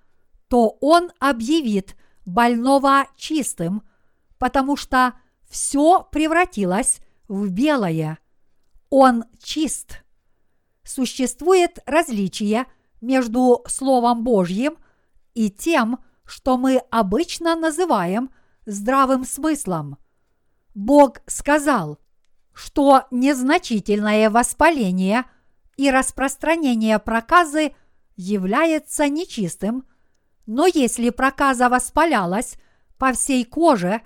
[0.49, 1.95] то он объявит
[2.27, 3.83] больного чистым,
[4.39, 5.15] потому что
[5.49, 8.19] все превратилось в белое.
[8.91, 10.03] Он чист.
[10.85, 12.67] Существует различие
[13.01, 14.77] между Словом Божьим
[15.35, 18.31] и тем, что мы обычно называем
[18.65, 19.99] здравым смыслом.
[20.79, 21.99] Бог сказал,
[22.53, 25.25] что незначительное воспаление
[25.77, 27.75] и распространение проказы
[28.17, 29.85] является нечистым–
[30.49, 32.57] но если проказа воспалялась
[32.97, 34.01] по всей коже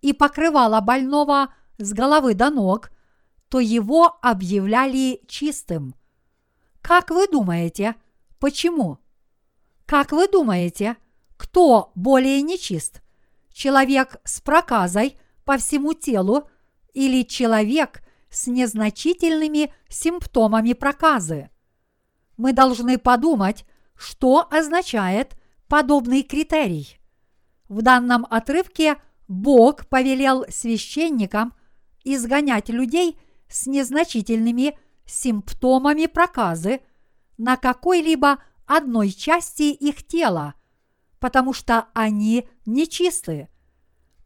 [0.00, 2.92] и покрывала больного с головы до ног,
[3.48, 5.96] то его объявляли чистым.
[6.82, 7.96] Как вы думаете,
[8.38, 8.98] почему?
[9.86, 10.96] Как вы думаете,
[11.36, 13.02] кто более нечист?
[13.52, 16.46] Человек с проказой по всему телу
[16.92, 21.48] или человек с незначительными симптомами проказы?
[22.36, 23.64] Мы должны подумать,
[23.96, 26.98] что означает подобный критерий.
[27.66, 31.54] В данном отрывке Бог повелел священникам
[32.04, 36.80] изгонять людей с незначительными симптомами проказы
[37.38, 40.56] на какой-либо одной части их тела,
[41.18, 43.48] потому что они нечисты.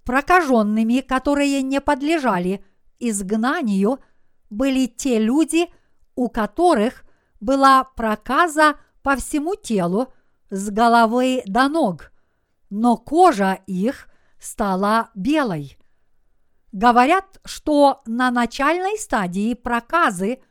[0.04, 2.64] Прокаженными, которые не подлежали
[2.98, 3.98] изгнанию,
[4.50, 5.66] были те люди,
[6.14, 7.04] у которых
[7.40, 10.12] была проказа по всему телу
[10.50, 12.12] с головы до ног,
[12.70, 15.78] но кожа их стала белой.
[16.72, 20.42] Говорят, что на начальной стадии проказы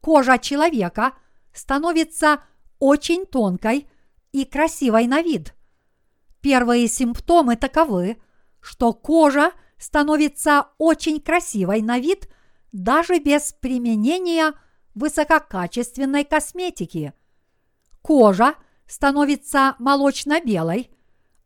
[0.00, 1.12] кожа человека
[1.52, 2.42] становится
[2.78, 3.88] очень тонкой
[4.32, 5.54] и красивой на вид.
[6.40, 8.16] Первые симптомы таковы,
[8.60, 12.28] что кожа становится очень красивой на вид
[12.72, 14.54] даже без применения
[14.94, 17.12] высококачественной косметики.
[18.02, 18.54] Кожа–
[18.88, 20.90] становится молочно-белой,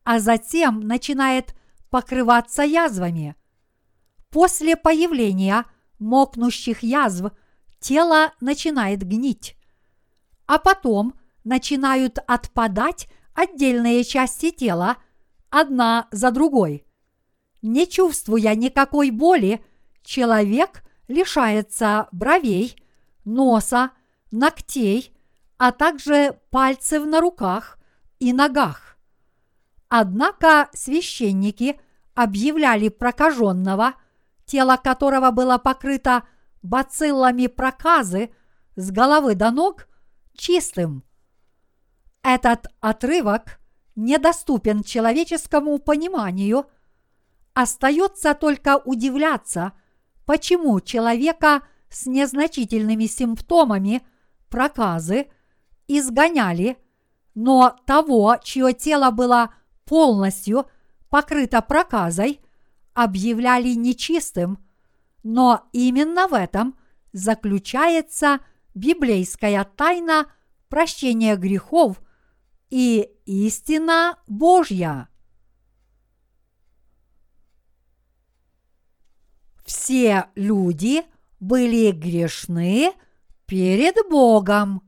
[0.04, 1.54] а затем начинает
[1.90, 3.36] покрываться язвами.
[4.30, 5.66] После появления
[5.98, 7.32] мокнущих язв
[7.80, 9.56] тело начинает гнить,
[10.46, 11.14] а потом
[11.44, 14.96] начинают отпадать отдельные части тела
[15.50, 16.86] одна за другой.
[17.62, 19.64] Не чувствуя никакой боли,
[20.02, 22.76] человек лишается бровей,
[23.24, 23.92] носа,
[24.30, 25.12] ногтей
[25.64, 27.78] а также пальцев на руках
[28.18, 28.98] и ногах.
[29.88, 31.78] Однако священники
[32.14, 33.94] объявляли прокаженного,
[34.44, 36.24] тело которого было покрыто
[36.62, 38.34] бациллами проказы
[38.74, 39.86] с головы до ног,
[40.34, 41.04] чистым.
[42.24, 43.60] Этот отрывок
[43.94, 46.66] недоступен человеческому пониманию,
[47.54, 49.72] остается только удивляться,
[50.26, 54.02] почему человека с незначительными симптомами
[54.48, 55.26] проказы–
[55.88, 56.76] изгоняли,
[57.34, 60.66] но того, чье тело было полностью
[61.08, 62.40] покрыто проказой,
[62.94, 64.58] объявляли нечистым,
[65.22, 66.78] но именно в этом
[67.12, 68.40] заключается
[68.74, 70.26] библейская тайна
[70.68, 72.00] прощения грехов
[72.70, 75.08] и истина Божья.
[79.64, 81.04] Все люди
[81.40, 82.92] были грешны
[83.46, 84.82] перед Богом.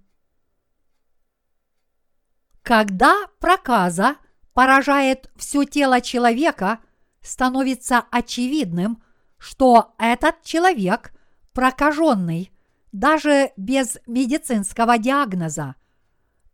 [2.62, 4.16] Когда проказа
[4.53, 6.79] поражает все тело человека,
[7.20, 9.03] становится очевидным,
[9.39, 11.12] что этот человек
[11.53, 12.51] прокаженный,
[12.93, 15.75] даже без медицинского диагноза.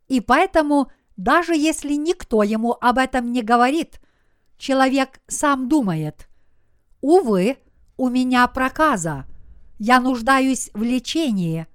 [0.07, 4.01] И поэтому, даже если никто ему об этом не говорит,
[4.57, 6.27] человек сам думает,
[7.01, 7.57] увы,
[7.97, 9.25] у меня проказа,
[9.79, 11.67] я нуждаюсь в лечении.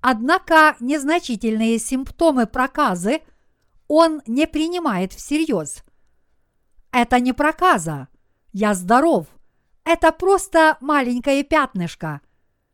[0.00, 3.20] Однако незначительные симптомы проказы–
[3.88, 5.82] он не принимает всерьез.
[6.92, 8.08] Это не проказа.
[8.52, 9.26] Я здоров.
[9.84, 12.20] Это просто маленькое пятнышко.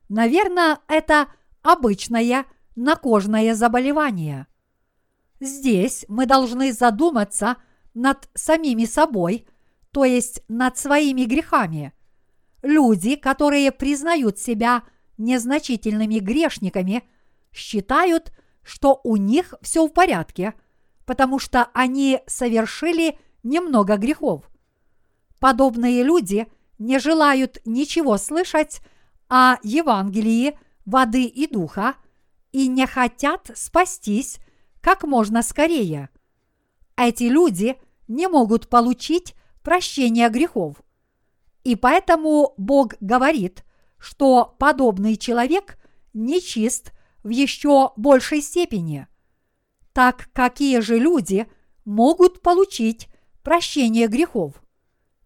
[0.09, 1.29] Наверное, это
[1.63, 2.45] обычное
[2.75, 4.49] накожное заболевание.
[5.39, 7.57] Здесь мы должны задуматься
[7.95, 9.47] над самими собой,
[9.93, 11.93] то есть над своими грехами.
[12.65, 14.83] Люди, которые признают себя
[15.19, 17.05] незначительными грешниками,
[17.53, 18.33] считают,
[18.65, 20.55] что у них все в порядке–
[21.05, 24.51] потому что они совершили немного грехов.
[25.39, 26.47] Подобные люди
[26.79, 28.81] не желают ничего слышать
[29.29, 31.95] о Евангелии воды и духа
[32.53, 34.39] и не хотят спастись
[34.81, 36.09] как можно скорее.
[36.97, 40.77] Эти люди не могут получить прощение грехов.
[41.65, 43.65] И поэтому Бог говорит,
[43.99, 45.79] что подобный человек
[46.13, 46.93] нечист
[47.23, 49.09] в еще большей степени–
[49.95, 51.47] так какие же люди
[51.85, 53.09] могут получить
[53.43, 54.61] прощение грехов?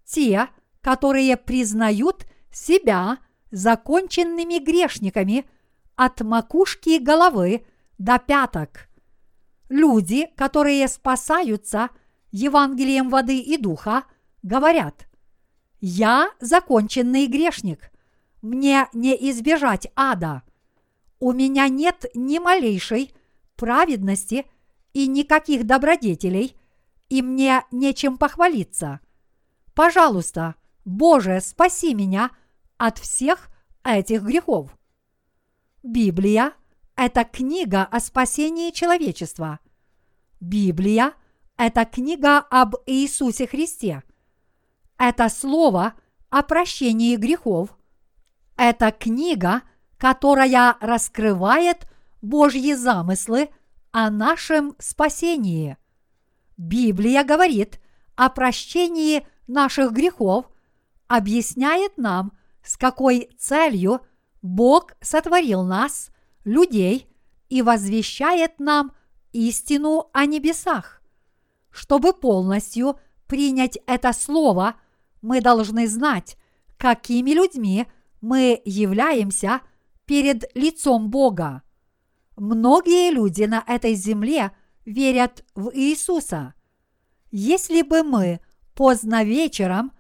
[0.05, 0.49] Те,
[0.83, 3.19] которые признают себя
[3.51, 5.49] законченными грешниками
[5.97, 7.65] от макушки головы
[7.97, 8.89] до пяток.
[9.71, 11.89] Люди, которые спасаются
[12.31, 14.05] Евангелием воды и духа,
[14.43, 15.08] говорят,
[15.81, 17.91] «Я законченный грешник,
[18.43, 20.43] мне не избежать ада,
[21.21, 23.13] у меня нет ни малейшей
[23.57, 24.47] праведности–
[24.93, 26.57] и никаких добродетелей,
[27.09, 29.01] и мне нечем похвалиться.
[29.75, 32.31] Пожалуйста, Боже, спаси меня
[32.79, 33.49] от всех
[33.85, 34.77] этих грехов.
[35.85, 36.53] Библия–
[36.97, 39.61] это книга о спасении человечества.
[40.41, 41.15] Библия–
[41.57, 44.03] это книга об Иисусе Христе.
[44.99, 45.95] Это слово
[46.29, 47.77] о прощении грехов.
[48.57, 49.63] Это книга,
[49.97, 51.89] которая раскрывает
[52.21, 53.51] Божьи замыслы
[53.93, 55.77] о нашем спасении.
[56.57, 57.81] Библия говорит
[58.17, 60.47] о прощении наших грехов,
[61.07, 62.33] объясняет нам,
[62.65, 64.01] с какой целью
[64.43, 66.11] Бог сотворил нас,
[66.45, 67.07] людей,
[67.49, 68.93] и возвещает нам
[69.33, 71.01] истину о небесах.
[71.71, 74.75] Чтобы полностью принять это слово,
[75.23, 76.37] мы должны знать,
[76.77, 77.87] какими людьми
[78.21, 79.61] мы являемся
[80.05, 81.63] перед лицом Бога.
[82.37, 84.53] Многие люди на этой земле
[84.85, 86.55] верят в Иисуса.
[87.31, 88.41] Если бы мы
[88.75, 89.93] поздно вечером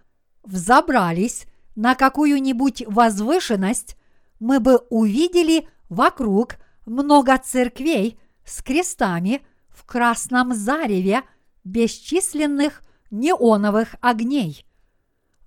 [0.45, 3.97] взобрались на какую-нибудь возвышенность,
[4.41, 6.57] мы бы увидели вокруг
[6.87, 11.23] много церквей с крестами в красном зареве
[11.65, 14.65] бесчисленных неоновых огней.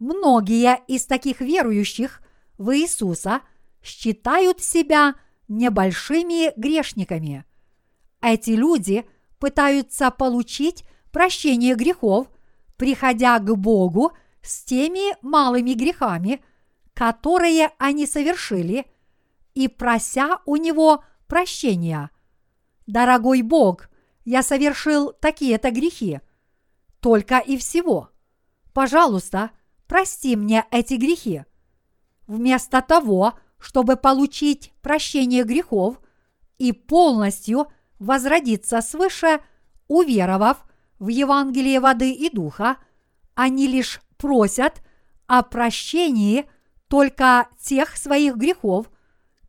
[0.01, 2.21] Многие из таких верующих
[2.57, 3.39] в Иисуса
[3.81, 5.15] считают себя–
[5.51, 7.45] небольшими грешниками.
[8.21, 9.05] Эти люди
[9.37, 12.27] пытаются получить прощение грехов,
[12.77, 16.43] приходя к Богу с теми малыми грехами,
[16.93, 18.85] которые они совершили,
[19.53, 22.09] и прося у Него прощения.
[22.87, 23.89] Дорогой Бог,
[24.23, 26.21] я совершил такие-то грехи.
[27.01, 28.09] Только и всего.
[28.73, 29.51] Пожалуйста,
[29.91, 31.43] прости мне эти грехи.
[32.25, 35.99] Вместо того, чтобы получить прощение грехов
[36.57, 37.67] и полностью
[37.99, 39.41] возродиться свыше,
[39.89, 40.63] уверовав
[40.97, 42.77] в Евангелие воды и духа,
[43.35, 44.81] они лишь просят
[45.27, 46.49] о прощении
[46.87, 48.89] только тех своих грехов,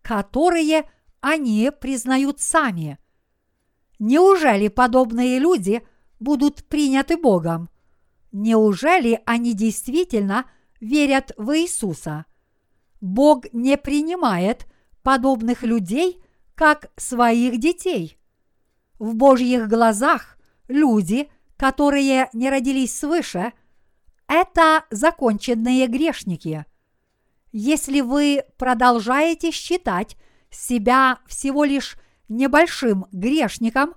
[0.03, 0.91] которые
[1.21, 2.99] они признают сами.
[4.01, 5.87] Неужели подобные люди
[6.19, 7.69] будут приняты Богом?
[8.33, 10.47] Неужели они действительно
[10.81, 12.25] верят в Иисуса?
[13.01, 14.67] Бог не принимает
[15.03, 16.23] подобных людей
[16.55, 18.19] как своих детей.
[18.99, 23.53] В Божьих глазах люди, которые не родились свыше,
[24.29, 26.65] это законченные грешники.
[27.51, 30.17] Если вы продолжаете считать
[30.49, 31.97] себя всего лишь
[32.29, 33.95] небольшим грешником,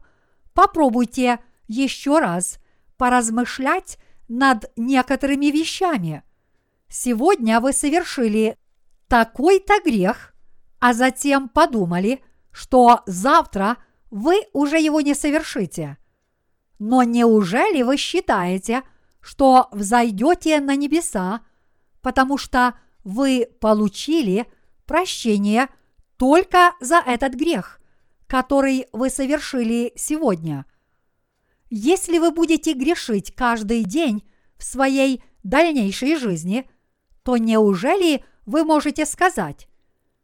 [0.54, 2.60] попробуйте еще раз
[2.98, 3.98] поразмышлять
[4.28, 6.24] над некоторыми вещами.
[6.88, 8.58] Сегодня вы совершили
[9.08, 10.34] такой-то грех,
[10.80, 13.78] а затем подумали, что завтра
[14.12, 15.98] вы уже его не совершите.
[16.80, 18.84] Но неужели вы считаете,
[19.22, 21.42] что взойдете на небеса,
[22.02, 24.46] потому что вы получили
[24.86, 25.68] прощение
[26.18, 27.80] только за этот грех,
[28.28, 30.66] который вы совершили сегодня?
[31.78, 34.24] Если вы будете грешить каждый день
[34.58, 36.70] в своей дальнейшей жизни,
[37.22, 39.68] то неужели вы можете сказать,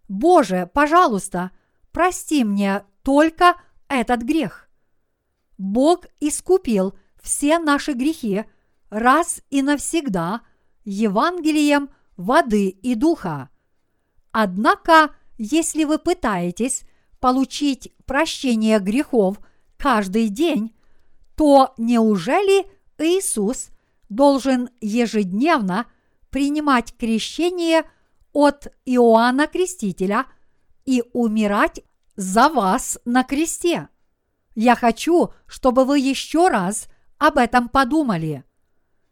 [0.07, 1.51] Боже, пожалуйста,
[1.91, 4.69] прости мне только этот грех.
[5.57, 8.45] Бог искупил все наши грехи
[8.89, 10.43] раз и навсегда
[10.85, 13.49] Евангелием воды и духа.
[14.31, 16.83] Однако, если вы пытаетесь
[17.19, 19.41] получить прощение грехов
[19.75, 20.73] каждый день,
[21.41, 22.67] то неужели
[22.99, 23.71] Иисус
[24.09, 25.87] должен ежедневно
[26.29, 27.83] принимать крещение–
[28.33, 30.25] от Иоанна Крестителя
[30.85, 31.81] и умирать
[32.15, 33.89] за вас на кресте.
[34.55, 36.87] Я хочу, чтобы вы еще раз
[37.17, 38.43] об этом подумали.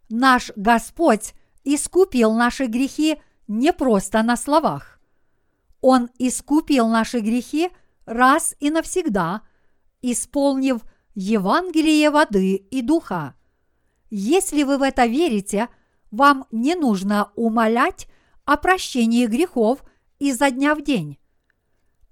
[0.09, 4.99] Наш Господь искупил наши грехи не просто на словах.
[5.81, 7.69] Он искупил наши грехи
[8.05, 9.41] раз и навсегда,
[10.01, 10.81] исполнив
[11.15, 13.35] Евангелие воды и духа.
[14.09, 15.69] Если вы в это верите,
[16.11, 18.07] вам не нужно умолять
[18.45, 19.83] о прощении грехов
[20.17, 21.19] изо дня в день.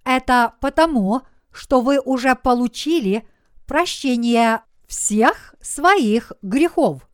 [0.03, 3.27] Это потому, что вы уже получили
[3.65, 7.09] прощение всех своих грехов.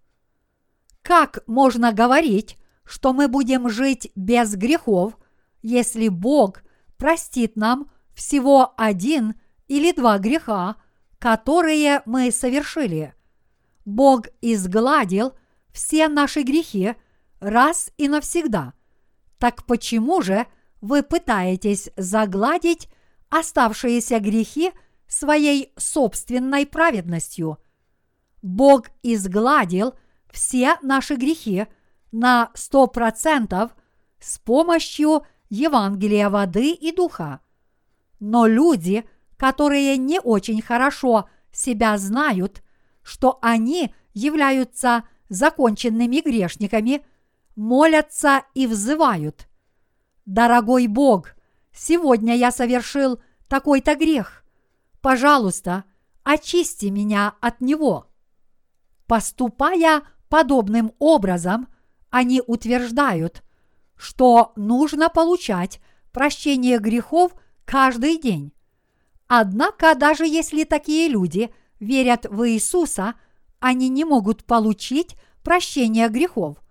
[1.02, 5.18] Как можно говорить, что мы будем жить без грехов,
[5.62, 6.64] если Бог
[6.98, 9.36] простит нам всего один
[9.68, 10.76] или два греха,
[11.24, 13.14] которые мы совершили?
[13.86, 15.34] Бог изгладил
[15.72, 16.96] все наши грехи
[17.40, 18.74] раз и навсегда–
[19.44, 20.48] так почему же
[20.80, 22.88] вы пытаетесь загладить
[23.30, 24.72] оставшиеся грехи
[25.06, 27.58] своей собственной праведностью?
[28.42, 29.96] Бог изгладил
[30.32, 31.68] все наши грехи
[32.14, 33.76] на сто процентов
[34.18, 37.42] с помощью Евангелия воды и духа.
[38.22, 39.04] Но люди,
[39.44, 42.64] которые не очень хорошо себя знают,
[43.02, 47.06] что они являются законченными грешниками–
[47.56, 49.50] молятся и взывают.
[50.26, 51.36] Дорогой Бог,
[51.74, 54.46] сегодня я совершил такой-то грех.
[55.02, 55.84] Пожалуйста,
[56.24, 58.08] очисти меня от него.
[59.08, 61.68] Поступая подобным образом,
[62.10, 63.44] они утверждают,
[63.98, 65.82] что нужно получать
[66.14, 67.34] прощение грехов
[67.66, 68.54] каждый день.
[69.36, 73.16] Однако, даже если такие люди верят в Иисуса,
[73.60, 76.64] они не могут получить прощение грехов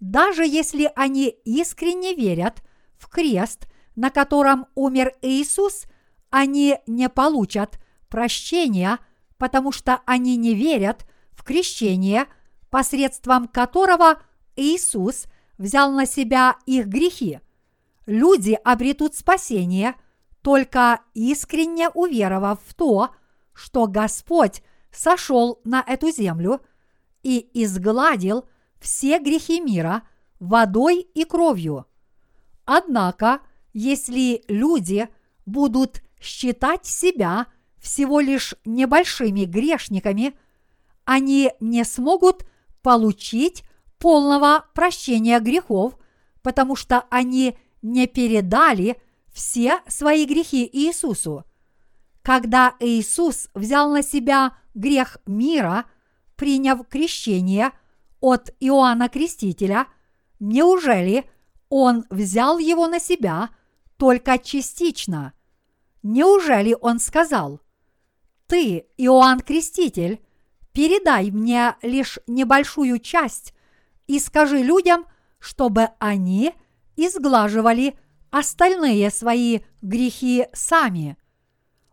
[0.00, 2.62] даже если они искренне верят
[2.98, 5.84] в крест, на котором умер Иисус,
[6.30, 7.78] они не получат
[8.08, 8.98] прощения,
[9.38, 12.26] потому что они не верят в крещение,
[12.70, 14.20] посредством которого
[14.54, 15.26] Иисус
[15.58, 17.40] взял на себя их грехи.
[18.06, 19.94] Люди обретут спасение,
[20.46, 23.10] только искренне уверовав в то,
[23.52, 26.60] что Господь сошел на эту землю
[27.24, 28.44] и изгладил–
[28.80, 30.04] все грехи мира
[30.38, 31.86] водой и кровью.
[32.64, 33.40] Однако,
[33.72, 35.08] если люди
[35.46, 40.38] будут считать себя всего лишь небольшими грешниками,
[41.04, 42.46] они не смогут
[42.82, 43.64] получить
[43.98, 45.98] полного прощения грехов,
[46.42, 49.02] потому что они не передали
[49.36, 51.44] все свои грехи Иисусу.
[52.22, 55.84] Когда Иисус взял на себя грех мира,
[56.36, 57.70] приняв крещение–
[58.20, 59.86] от Иоанна Крестителя,
[60.40, 61.30] неужели
[61.68, 63.50] он взял его на себя
[63.96, 65.32] только частично?
[66.02, 67.60] Неужели он сказал,
[68.46, 70.20] «Ты, Иоанн Креститель,
[70.72, 73.54] передай мне лишь небольшую часть
[74.06, 75.06] и скажи людям,
[75.38, 76.52] чтобы они
[76.96, 77.98] изглаживали
[78.30, 81.16] остальные свои грехи сами».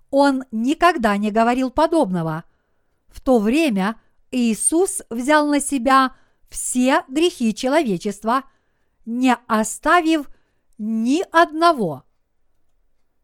[0.09, 2.43] Он никогда не говорил подобного.
[3.07, 6.15] В то время Иисус взял на себя
[6.49, 8.43] все грехи человечества,
[9.05, 10.29] не оставив
[10.77, 12.03] ни одного.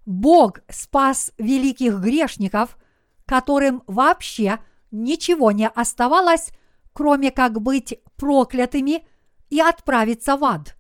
[0.06, 2.78] Бог спас великих грешников,
[3.26, 6.50] которым вообще ничего не оставалось,
[6.94, 9.06] кроме как быть проклятыми
[9.52, 10.76] и отправиться в ад,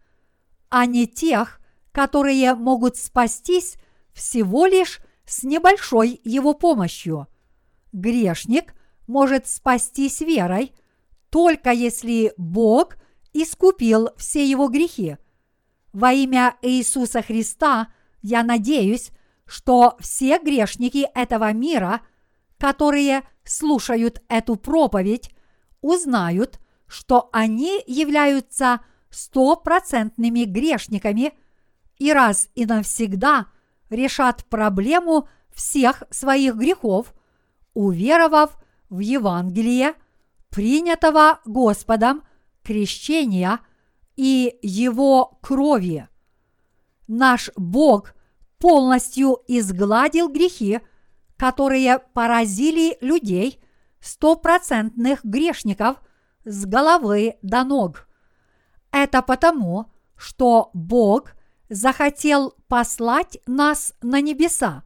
[0.69, 1.59] а не тех,
[1.91, 3.75] которые могут спастись
[4.13, 7.27] всего лишь с небольшой его помощью.
[7.91, 8.73] Грешник
[9.07, 10.73] может спастись верой,
[11.29, 12.97] только если Бог
[13.33, 15.17] искупил все его грехи.
[15.93, 19.11] Во имя Иисуса Христа я надеюсь,
[19.45, 22.01] что все грешники этого мира,
[22.57, 25.31] которые слушают эту проповедь,
[25.81, 31.33] узнают, что они являются стопроцентными грешниками
[31.99, 33.47] и раз и навсегда
[33.89, 37.13] решат проблему всех своих грехов,
[37.73, 38.57] уверовав
[38.89, 39.93] в Евангелие,
[40.49, 42.23] принятого Господом
[42.63, 43.59] крещения
[44.15, 46.07] и Его крови.
[47.07, 48.13] Наш Бог
[48.57, 50.79] полностью изгладил грехи,
[51.37, 53.61] которые поразили людей,
[54.01, 55.97] стопроцентных грешников
[56.45, 58.07] с головы до ног.
[58.91, 61.33] Это потому, что Бог
[61.69, 64.83] захотел послать нас на небеса.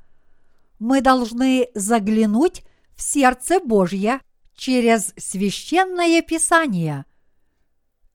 [0.79, 2.63] Мы должны заглянуть
[2.95, 4.19] в сердце Божье
[4.55, 7.05] через священное Писание.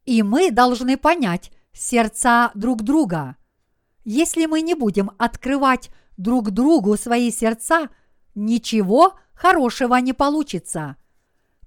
[0.05, 3.37] И мы должны понять сердца друг друга.
[4.05, 7.89] Если мы не будем открывать друг другу свои сердца,
[8.35, 10.97] ничего хорошего не получится.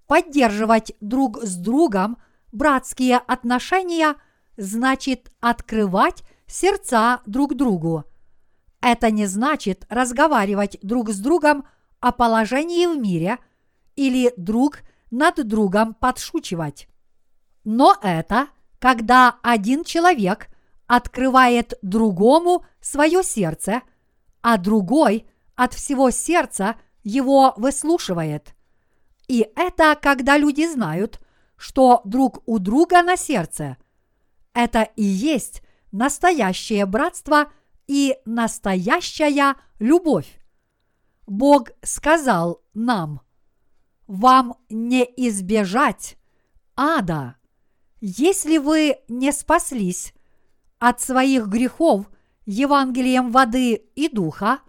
[0.07, 2.17] Поддерживать друг с другом
[2.51, 4.15] братские отношения
[4.57, 8.03] значит открывать сердца друг другу.
[8.81, 11.65] Это не значит разговаривать друг с другом
[11.99, 13.37] о положении в мире
[13.95, 14.79] или друг
[15.11, 16.87] над другом подшучивать.
[17.63, 18.47] Но это
[18.79, 20.47] когда один человек
[20.87, 23.81] открывает другому свое сердце,
[24.41, 28.55] а другой от всего сердца его выслушивает.
[29.27, 31.21] И это когда люди знают,
[31.55, 33.77] что друг у друга на сердце.
[34.53, 35.61] Это и есть
[35.91, 37.51] настоящее братство
[37.87, 40.39] и настоящая любовь.
[41.27, 43.21] Бог сказал нам,
[44.07, 46.17] вам не избежать
[46.75, 47.35] ада,
[47.99, 50.13] если вы не спаслись
[50.79, 52.09] от своих грехов
[52.45, 54.59] Евангелием воды и духа,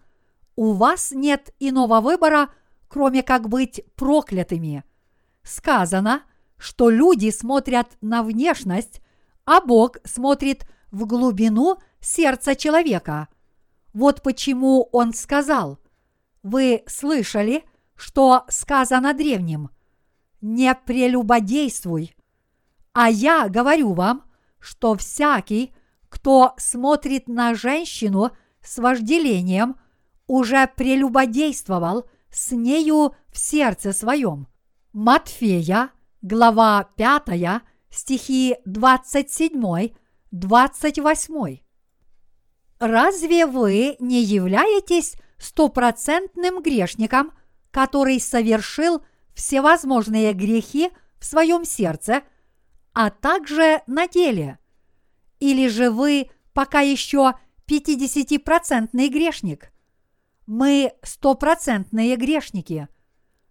[0.55, 2.53] у вас нет иного выбора,
[2.89, 4.85] кроме как быть проклятыми.
[5.43, 6.23] Сказано,
[6.59, 9.01] что люди смотрят на внешность,
[9.47, 13.28] а Бог смотрит в глубину сердца человека.
[13.93, 15.78] Вот почему он сказал,
[16.43, 17.64] вы слышали,
[17.97, 19.70] что сказано древним,
[20.40, 22.14] не прелюбодействуй.
[22.93, 24.24] А я говорю вам,
[24.59, 25.74] что всякий,
[26.09, 28.30] кто смотрит на женщину
[28.61, 29.76] с вожделением,
[30.26, 34.47] уже прелюбодействовал с нею в сердце своем.
[34.93, 35.90] Матфея,
[36.22, 38.57] глава 5, стихи
[40.33, 41.61] 27-28.
[42.78, 47.33] Разве вы не являетесь стопроцентным грешником,
[47.70, 49.05] который совершил
[49.35, 52.22] всевозможные грехи в своем сердце,
[52.93, 54.59] а также на деле?
[55.39, 57.35] Или же вы пока еще
[57.68, 59.72] 50-процентный грешник?
[60.47, 62.89] Мы стопроцентные грешники.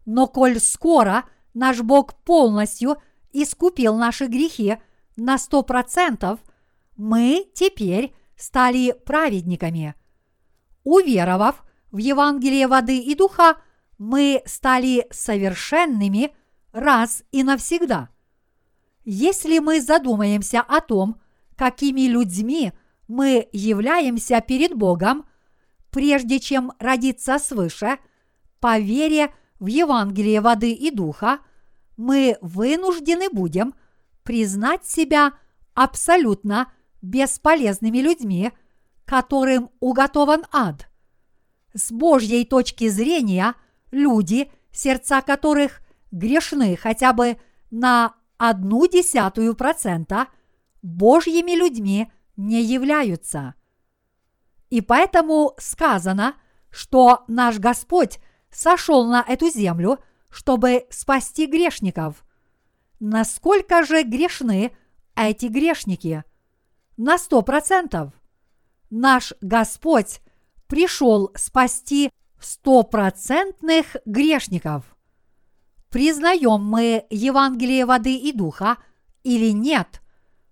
[0.05, 3.01] Но коль скоро наш Бог полностью
[3.31, 4.77] искупил наши грехи
[5.15, 6.39] на сто процентов,
[6.95, 9.95] мы теперь стали праведниками.
[10.83, 13.61] Уверовав в Евангелие воды и духа,
[13.97, 16.33] мы стали совершенными
[16.71, 18.09] раз и навсегда.
[19.03, 21.21] Если мы задумаемся о том,
[21.55, 22.73] какими людьми
[23.07, 25.25] мы являемся перед Богом,
[25.91, 27.97] прежде чем родиться свыше,
[28.59, 31.39] по вере в Евангелие воды и духа,
[31.97, 33.73] мы вынуждены будем
[34.23, 35.33] признать себя
[35.73, 36.71] абсолютно
[37.01, 38.51] бесполезными людьми,
[39.05, 40.89] которым уготован ад.
[41.73, 43.55] С Божьей точки зрения
[43.91, 45.81] люди, сердца которых
[46.11, 47.37] грешны хотя бы
[47.71, 50.27] на одну десятую процента,
[50.81, 53.55] Божьими людьми не являются.
[54.69, 56.35] И поэтому сказано,
[56.69, 59.99] что наш Господь сошел на эту землю,
[60.29, 62.25] чтобы спасти грешников.
[62.99, 64.71] Насколько же грешны
[65.15, 66.23] эти грешники?
[66.97, 68.13] На сто процентов.
[68.89, 70.19] Наш Господь
[70.67, 74.95] пришел спасти стопроцентных грешников.
[75.89, 78.77] Признаем мы Евангелие воды и духа
[79.23, 80.01] или нет,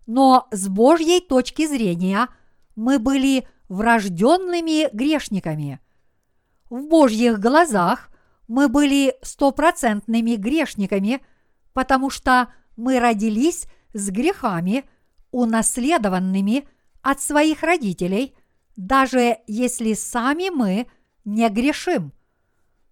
[0.06, 2.28] но с Божьей точки зрения
[2.76, 5.80] мы были врожденными грешниками.
[6.70, 8.10] В Божьих глазах
[8.48, 11.22] мы были стопроцентными грешниками,
[11.74, 14.84] потому что мы родились с грехами,
[15.32, 16.68] унаследованными
[17.02, 18.36] от своих родителей,
[18.76, 20.88] даже если сами мы
[21.26, 22.14] не грешим.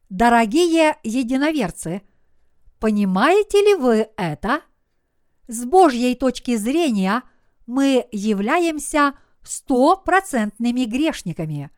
[0.10, 2.02] Дорогие единоверцы,
[2.80, 4.62] понимаете ли вы это?
[5.48, 7.24] С Божьей точки зрения
[7.66, 9.14] мы являемся
[9.44, 11.70] стопроцентными грешниками.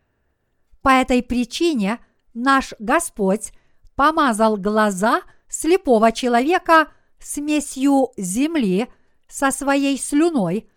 [0.82, 2.00] По этой причине
[2.34, 3.52] наш Господь
[3.96, 8.88] помазал глаза слепого человека смесью земли
[9.30, 10.70] со своей слюной,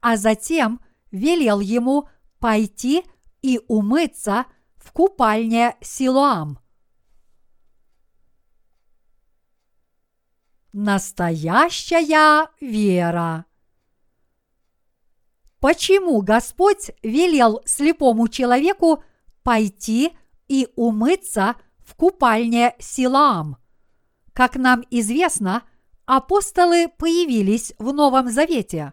[0.00, 0.80] а затем
[1.10, 3.04] велел ему пойти
[3.42, 4.46] и умыться
[4.76, 6.58] в купальне Силуам.
[10.72, 13.46] Настоящая вера.
[15.58, 19.02] Почему Господь велел слепому человеку
[19.42, 20.12] пойти
[20.48, 23.56] и умыться в купальне Силаам?
[24.32, 25.62] Как нам известно,
[26.06, 28.92] апостолы появились в Новом Завете.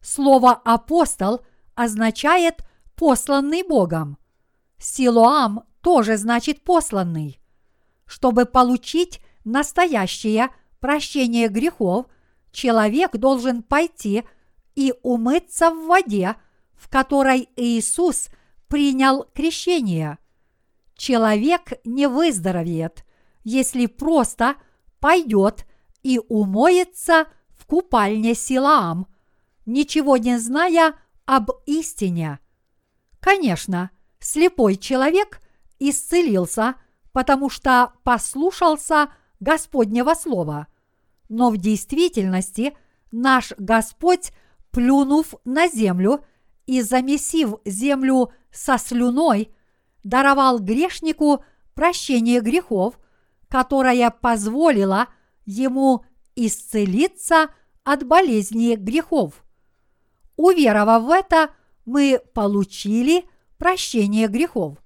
[0.00, 1.40] Слово «апостол»
[1.74, 2.64] означает
[2.96, 4.18] «посланный Богом».
[4.78, 7.40] Силуам тоже значит «посланный».
[8.04, 12.06] Чтобы получить настоящее прощение грехов,
[12.50, 14.24] человек должен пойти
[14.74, 16.34] и умыться в воде,
[16.74, 18.28] в которой Иисус
[18.68, 20.18] принял крещение.
[20.96, 23.04] Человек не выздоровеет,
[23.44, 24.56] если просто
[24.98, 25.64] пойдет
[26.02, 27.26] и умоется
[27.56, 29.06] в купальне Силаам,
[29.66, 30.94] ничего не зная
[31.24, 32.40] об истине.
[33.20, 35.40] Конечно, слепой человек
[35.78, 36.74] исцелился,
[37.12, 40.66] потому что послушался Господнего Слова.
[41.28, 42.76] Но в действительности
[43.10, 44.32] наш Господь,
[44.70, 46.24] плюнув на землю
[46.66, 49.54] и замесив землю со слюной,
[50.04, 51.44] даровал грешнику
[51.74, 52.98] прощение грехов,
[53.48, 55.08] которое позволило
[55.44, 56.04] ему
[56.36, 57.50] исцелиться
[57.84, 59.44] от болезни грехов.
[60.36, 61.50] Уверовав в это,
[61.84, 63.24] мы получили
[63.58, 64.78] прощение грехов.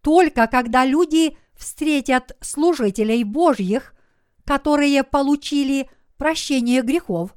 [0.00, 3.94] Только когда люди встретят служителей Божьих,
[4.44, 7.34] которые получили прощение грехов,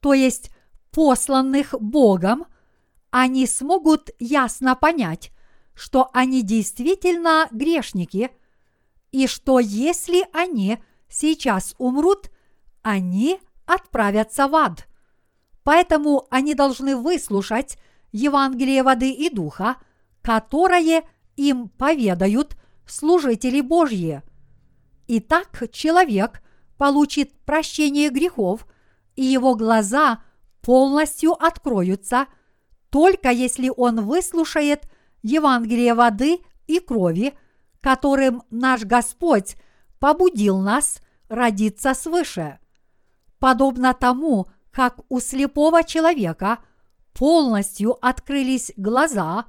[0.00, 0.50] то есть
[0.90, 2.46] посланных Богом,
[3.10, 5.32] они смогут ясно понять,
[5.74, 8.30] что они действительно грешники,
[9.12, 10.78] и что если они
[11.14, 12.30] сейчас умрут,
[12.82, 14.88] они отправятся в ад.
[15.62, 17.78] Поэтому они должны выслушать
[18.12, 19.76] Евангелие воды и духа,
[20.22, 21.04] которое
[21.36, 22.56] им поведают
[22.86, 24.22] служители Божьи.
[25.06, 26.42] Итак, человек
[26.76, 28.66] получит прощение грехов,
[29.14, 30.22] и его глаза
[30.60, 32.26] полностью откроются,
[32.90, 34.90] только если он выслушает
[35.22, 37.34] Евангелие воды и крови,
[37.80, 39.56] которым наш Господь
[39.98, 42.58] побудил нас родиться свыше.
[43.38, 46.58] Подобно тому, как у слепого человека
[47.12, 49.46] полностью открылись глаза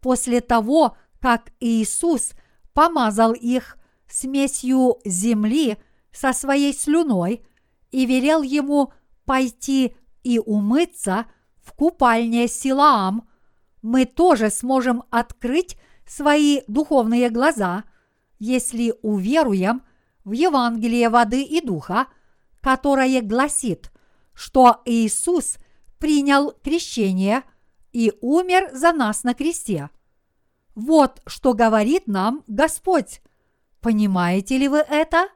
[0.00, 2.32] после того, как Иисус
[2.72, 3.76] помазал их
[4.08, 5.78] смесью земли
[6.12, 7.44] со своей слюной
[7.90, 8.92] и велел ему
[9.24, 11.26] пойти и умыться
[11.62, 13.28] в купальне Силаам,
[13.82, 17.84] мы тоже сможем открыть свои духовные глаза,
[18.38, 19.82] если уверуем
[20.24, 22.06] в Евангелие воды и духа,
[22.60, 23.90] которое гласит,
[24.34, 25.56] что Иисус
[25.98, 27.42] принял крещение
[27.92, 29.90] и умер за нас на кресте.
[30.74, 33.20] Вот что говорит нам Господь.
[33.80, 35.28] Понимаете ли вы это?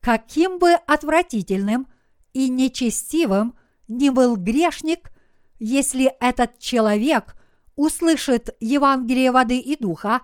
[0.00, 1.88] Каким бы отвратительным
[2.32, 3.58] и нечестивым
[3.88, 5.10] ни был грешник,
[5.58, 7.34] если этот человек
[7.74, 10.20] услышит Евангелие воды и духа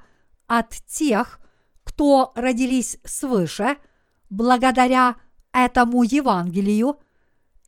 [0.46, 1.40] от тех,
[1.84, 3.76] кто родились свыше,
[4.30, 5.16] благодаря
[5.52, 6.98] этому Евангелию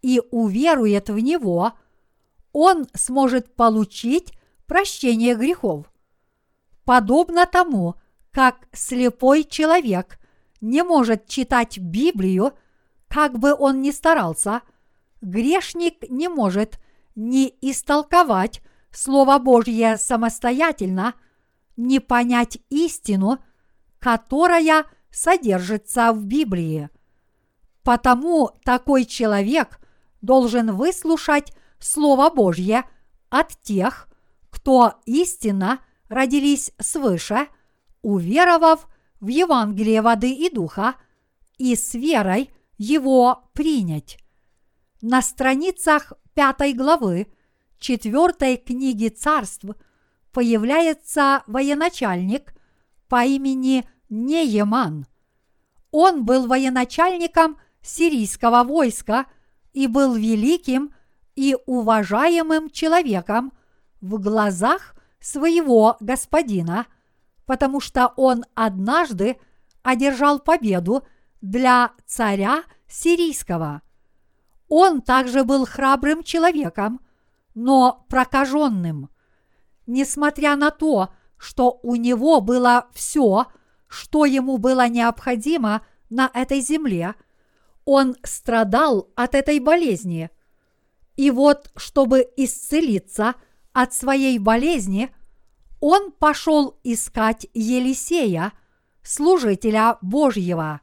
[0.02, 1.72] и уверует в него,
[2.52, 4.32] он сможет получить
[4.66, 5.86] прощение грехов.
[6.84, 7.94] Подобно тому,
[8.30, 10.18] как слепой человек
[10.60, 12.52] не может читать Библию,
[13.08, 14.62] как бы он ни старался,
[15.20, 16.78] грешник не может
[17.14, 21.14] ни истолковать Слово Божье самостоятельно,
[21.76, 23.38] ни понять истину,
[23.98, 26.90] которая содержится в Библии.
[27.82, 29.80] Потому такой человек
[30.20, 32.84] должен выслушать Слово Божье
[33.28, 34.08] от тех,
[34.50, 37.48] кто истинно родились свыше,
[38.02, 38.86] уверовав
[39.20, 40.94] в Евангелие воды и духа
[41.58, 44.18] и с верой его принять.
[45.00, 47.28] На страницах пятой главы
[47.78, 49.64] четвертой книги царств
[50.32, 52.55] появляется военачальник
[53.08, 55.06] по имени Нееман.
[55.90, 59.26] Он был военачальником сирийского войска
[59.72, 60.92] и был великим
[61.34, 63.52] и уважаемым человеком
[64.00, 66.86] в глазах своего господина,
[67.46, 69.38] потому что он однажды
[69.82, 71.06] одержал победу
[71.40, 73.82] для царя сирийского.
[74.68, 77.00] Он также был храбрым человеком,
[77.54, 79.10] но прокаженным.
[79.86, 81.14] Несмотря на то, что
[81.82, 83.46] у него было все,
[83.88, 87.14] что ему было необходимо на этой земле,
[87.84, 90.30] он страдал от этой болезни.
[91.16, 93.34] И вот, чтобы исцелиться
[93.72, 95.14] от своей болезни,
[95.80, 98.52] он пошел искать Елисея,
[99.02, 100.80] служителя Божьего.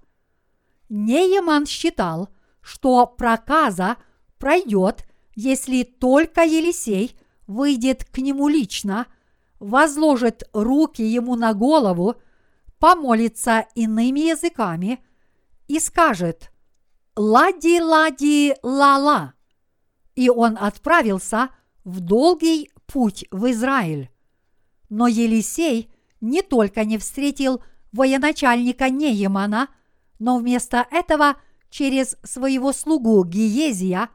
[0.89, 2.30] Нееман считал,
[2.62, 3.97] что проказа
[4.38, 9.08] пройдет, если только Елисей выйдет к нему лично,
[9.64, 12.16] возложит руки ему на голову,
[12.80, 15.01] помолится иными языками
[15.70, 16.51] и скажет
[17.16, 19.36] «Лади-лади-ла-ла»,
[20.16, 21.47] и он отправился
[21.86, 24.11] в долгий путь в Израиль.
[24.89, 25.89] Но Елисей
[26.20, 29.70] не только не встретил военачальника Неемана,
[30.20, 31.38] но вместо этого
[31.70, 34.09] через своего слугу Гиезия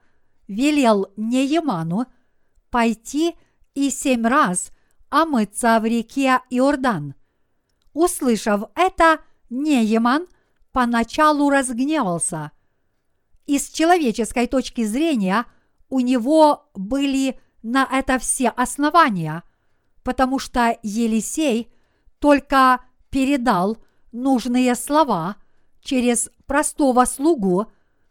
[0.47, 2.05] велел Нееману
[2.71, 3.35] пойти
[3.75, 4.73] и семь раз
[5.11, 7.15] омыться в реке Иордан.
[7.93, 10.27] Услышав это, Нееман
[10.73, 12.53] поначалу разгневался.
[13.47, 15.47] И с человеческой точки зрения
[15.89, 19.43] у него были на это все основания,
[20.03, 21.73] потому что Елисей
[22.19, 23.79] только передал
[24.13, 25.37] нужные слова
[25.81, 27.67] через простого слугу,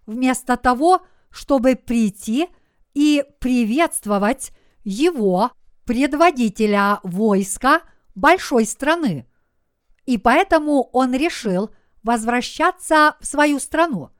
[0.06, 2.48] вместо того, чтобы прийти
[2.94, 4.52] и приветствовать
[4.84, 5.52] его,
[5.88, 7.82] предводителя войска
[8.14, 9.26] большой страны.
[10.06, 11.72] И поэтому он решил
[12.04, 14.12] возвращаться в свою страну.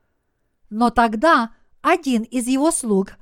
[0.70, 3.12] Но тогда один из его слуг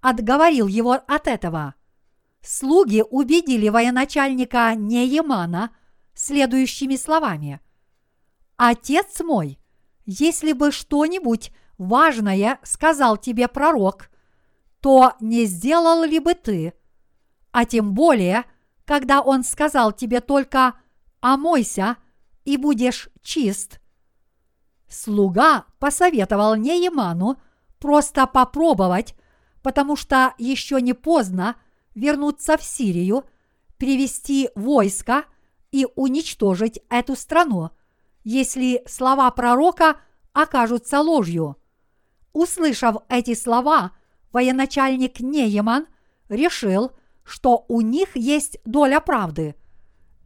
[0.00, 1.74] отговорил его от этого.
[2.42, 5.70] Слуги убедили военачальника Неемана
[6.12, 7.60] следующими словами.
[8.56, 9.60] «Отец мой,
[10.06, 14.10] если бы что-нибудь важное сказал тебе пророк,
[14.80, 16.74] то не сделал ли бы ты?
[17.52, 18.44] А тем более,
[18.84, 20.74] когда он сказал тебе только
[21.20, 21.96] «омойся»
[22.44, 23.80] и будешь чист.
[24.88, 27.36] Слуга посоветовал Нееману
[27.78, 29.14] просто попробовать,
[29.62, 31.56] потому что еще не поздно
[31.94, 33.24] вернуться в Сирию,
[33.76, 35.24] привести войско
[35.70, 37.70] и уничтожить эту страну,
[38.24, 39.96] если слова пророка
[40.32, 41.56] окажутся ложью.
[42.32, 43.92] Услышав эти слова,
[44.32, 45.86] военачальник Нееман
[46.28, 46.92] решил,
[47.24, 49.54] что у них есть доля правды.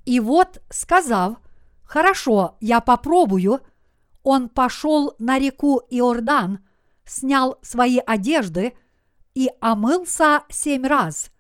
[0.05, 1.39] И вот, сказав,
[1.83, 3.61] «Хорошо, я попробую»,
[4.23, 6.59] он пошел на реку Иордан,
[7.05, 8.75] снял свои одежды
[9.35, 11.31] и омылся семь раз.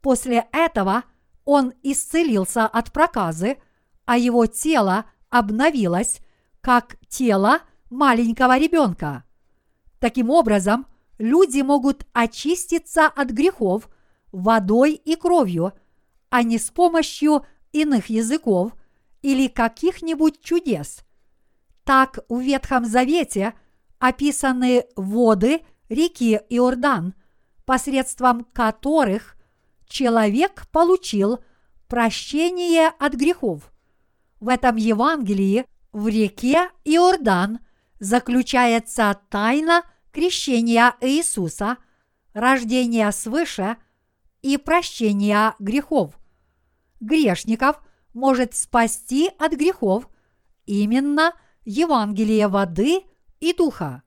[0.00, 1.04] После этого
[1.44, 3.58] он исцелился от проказы,
[4.04, 6.20] а его тело обновилось,
[6.60, 7.60] как тело
[7.90, 9.24] маленького ребенка.
[10.00, 10.86] Таким образом,
[11.18, 13.88] люди могут очиститься от грехов
[14.32, 15.72] водой и кровью,
[16.30, 18.72] а не с помощью иных языков
[19.22, 21.04] или каких-нибудь чудес.
[21.84, 23.54] Так в Ветхом Завете
[23.98, 27.14] описаны воды реки Иордан,
[27.64, 29.36] посредством которых
[29.86, 31.40] человек получил
[31.88, 33.72] прощение от грехов.
[34.40, 37.60] В этом Евангелии в реке Иордан
[37.98, 41.78] заключается тайна крещения Иисуса,
[42.34, 43.76] рождения свыше
[44.48, 46.18] и прощения грехов.
[47.00, 47.82] Грешников
[48.14, 50.08] может спасти от грехов
[50.64, 51.34] именно
[51.66, 53.02] Евангелие воды
[53.40, 54.02] и духа.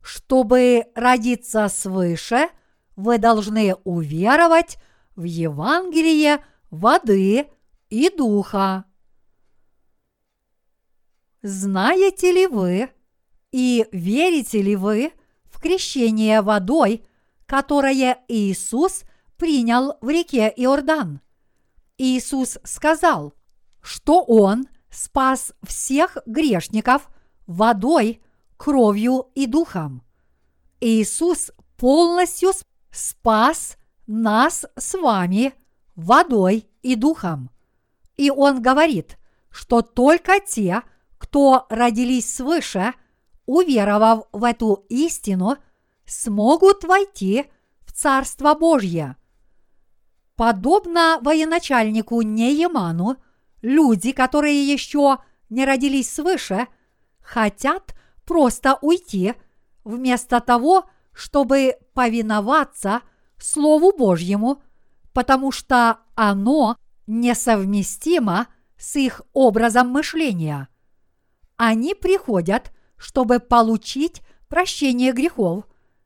[0.00, 2.50] Чтобы родиться свыше,
[2.94, 4.78] вы должны уверовать
[5.16, 7.48] в Евангелие воды
[7.88, 8.84] и духа.
[11.42, 12.90] Знаете ли вы
[13.50, 15.12] и верите ли вы
[15.60, 17.04] крещение водой,
[17.46, 19.04] которое Иисус
[19.36, 21.20] принял в реке Иордан?
[21.98, 23.34] Иисус сказал,
[23.82, 27.08] что Он спас всех грешников
[27.46, 28.22] водой,
[28.56, 30.02] кровью и духом.
[30.80, 32.52] Иисус полностью
[32.90, 35.54] спас нас с вами
[35.94, 37.50] водой и духом.
[38.16, 39.18] И Он говорит,
[39.50, 40.82] что только те,
[41.18, 42.94] кто родились свыше,
[43.50, 45.56] уверовав в эту истину,
[46.06, 47.46] смогут войти
[47.80, 49.16] в Царство Божье.
[50.36, 53.16] Подобно военачальнику Нееману,
[53.60, 56.68] люди, которые еще не родились свыше,
[57.20, 57.94] хотят
[58.24, 59.34] просто уйти,
[59.82, 63.00] вместо того, чтобы повиноваться
[63.36, 64.62] Слову Божьему,
[65.12, 66.76] потому что оно
[67.08, 68.46] несовместимо
[68.78, 70.68] с их образом мышления.
[71.56, 72.70] Они приходят,
[73.00, 75.64] чтобы получить прощение грехов,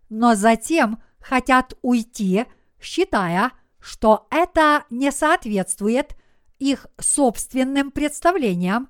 [0.08, 2.46] но затем хотят уйти,
[2.80, 6.16] считая, что это не соответствует
[6.60, 8.88] их собственным представлениям,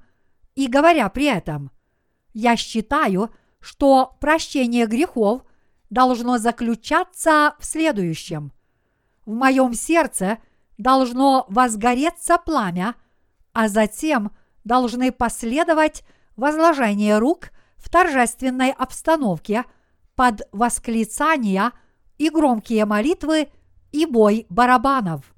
[0.55, 1.71] и говоря при этом,
[2.35, 5.43] я считаю, что прощение грехов
[5.89, 8.53] должно заключаться в следующем.
[9.25, 10.39] В моем сердце
[10.77, 12.97] должно возгореться пламя,
[13.55, 14.31] а затем
[14.65, 16.05] должны последовать
[16.37, 17.49] возложение рук
[17.85, 19.67] в торжественной обстановке
[20.15, 21.73] под восклицания
[22.17, 23.49] и громкие молитвы
[23.93, 25.35] и бой барабанов.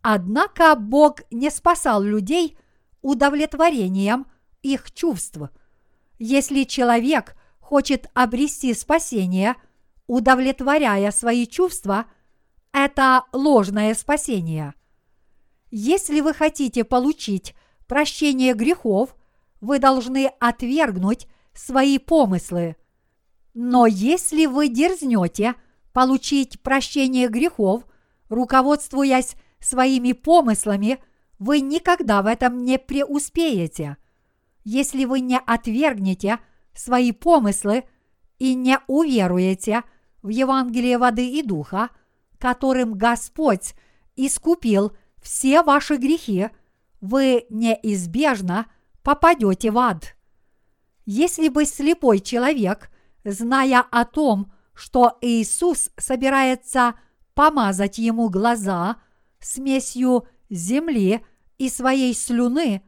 [0.00, 2.56] Однако Бог не спасал людей
[3.02, 4.26] удовлетворением
[4.62, 5.38] их чувств.
[6.20, 9.56] Если человек хочет обрести спасение,
[10.06, 12.06] удовлетворяя свои чувства,
[12.72, 14.74] это ложное спасение.
[15.72, 17.56] Если вы хотите получить
[17.88, 19.16] прощение грехов,
[19.60, 21.26] вы должны отвергнуть
[21.58, 22.76] свои помыслы.
[23.52, 25.54] Но если вы дерзнете
[25.92, 27.84] получить прощение грехов,
[28.28, 30.98] руководствуясь своими помыслами,
[31.38, 33.96] вы никогда в этом не преуспеете.
[34.64, 36.38] Если вы не отвергнете
[36.74, 37.84] свои помыслы
[38.38, 39.82] и не уверуете
[40.22, 41.90] в Евангелие воды и духа,
[42.38, 43.74] которым Господь
[44.14, 46.50] искупил все ваши грехи,
[47.00, 48.66] вы неизбежно
[49.02, 50.17] попадете в ад.
[51.10, 52.90] Если бы слепой человек,
[53.24, 56.96] зная о том, что Иисус собирается
[57.32, 58.98] помазать ему глаза
[59.40, 61.24] смесью земли
[61.56, 62.82] и своей слюны,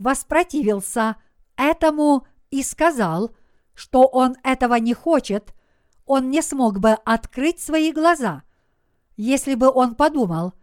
[0.00, 1.14] воспротивился
[1.54, 3.36] этому и сказал,
[3.72, 5.54] что он этого не хочет,
[6.06, 8.42] он не смог бы открыть свои глаза.
[9.16, 10.54] Если бы он подумал,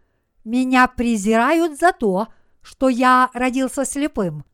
[0.44, 2.28] меня презирают за то,
[2.60, 4.44] что я родился слепым,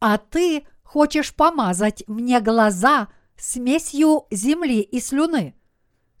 [0.00, 5.54] а ты хочешь помазать мне глаза смесью земли и слюны.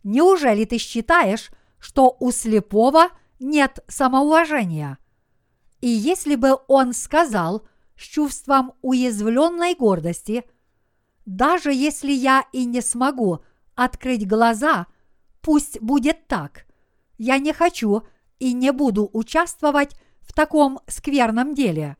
[0.02, 3.08] Неужели ты считаешь, что у слепого
[3.38, 4.98] нет самоуважения?
[5.80, 10.44] И если бы он сказал с чувством уязвленной гордости,
[11.26, 13.40] даже если я и не смогу
[13.74, 14.86] открыть глаза,
[15.40, 16.66] пусть будет так.
[17.16, 18.02] Я не хочу
[18.38, 21.96] и не буду участвовать в таком скверном деле.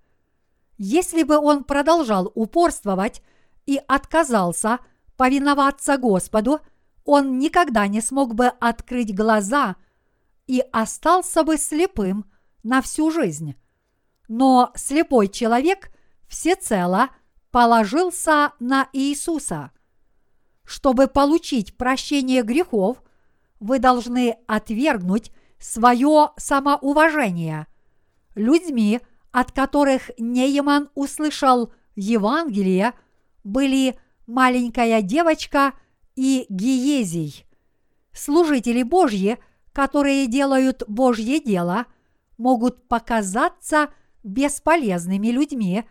[0.77, 3.23] Если бы он продолжал упорствовать
[3.67, 4.79] и отказался
[5.17, 6.61] повиноваться Господу,
[7.05, 9.77] он никогда не смог бы открыть глаза
[10.47, 12.25] и остался бы слепым
[12.63, 13.55] на всю жизнь
[14.29, 15.91] но слепой человек
[16.27, 17.11] всецело
[17.51, 19.71] положился на Иисуса.
[20.65, 23.03] Чтобы получить прощение грехов,
[23.61, 27.67] вы должны отвергнуть свое самоуважение.
[28.35, 29.01] Людьми,
[29.35, 32.95] от которых Нейман услышал Евангелие,
[33.43, 35.75] были маленькая девочка
[36.17, 37.45] и Гиезий.
[38.13, 39.37] Служители Божьи,
[39.73, 41.85] которые делают Божье дело,
[42.39, 43.91] могут показаться–
[44.25, 45.85] бесполезными людьми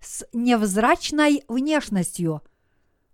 [0.00, 2.42] с невзрачной внешностью.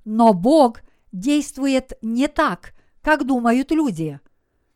[0.05, 4.21] Но Бог действует не так, как думают люди.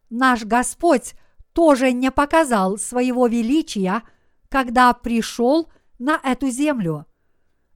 [0.09, 1.15] Наш Господь
[1.53, 4.03] тоже не показал своего величия,
[4.51, 7.07] когда пришел на эту землю.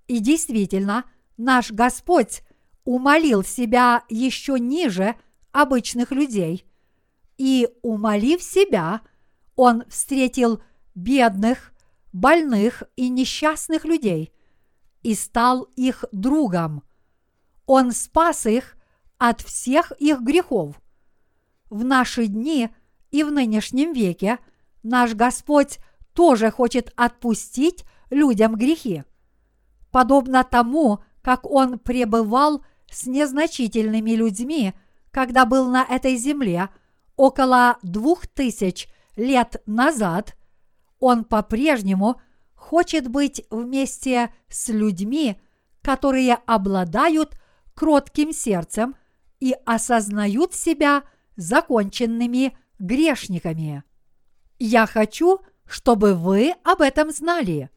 [0.07, 1.05] И действительно,
[1.39, 2.43] наш Господь
[2.85, 5.15] умолил себя еще ниже
[5.53, 6.67] обычных людей.
[7.39, 9.01] И, умолив себя,
[9.57, 10.63] Он встретил
[10.95, 11.73] бедных,
[12.13, 14.33] больных и несчастных людей
[15.03, 16.83] и стал их другом.
[17.67, 18.77] Он спас их
[19.19, 20.81] от всех их грехов.
[21.71, 22.71] В наши дни
[23.11, 24.39] и в нынешнем веке
[24.83, 25.79] наш Господь
[26.15, 29.05] тоже хочет отпустить людям грехи.
[29.91, 34.73] Подобно тому, как Он пребывал с незначительными людьми,
[35.11, 36.69] когда был на этой земле
[37.17, 40.37] около двух тысяч лет назад–
[41.05, 42.19] он по-прежнему
[42.55, 45.39] хочет быть вместе с людьми,
[45.83, 47.39] которые обладают
[47.75, 48.97] кротким сердцем
[49.39, 51.03] и осознают себя
[51.37, 53.85] законченными грешниками.
[54.59, 57.71] Я хочу, чтобы вы об этом знали.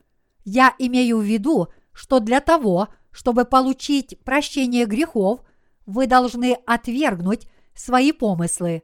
[0.44, 5.42] Я имею в виду, что для того, чтобы получить прощение грехов,
[5.86, 8.84] вы должны отвергнуть свои помыслы.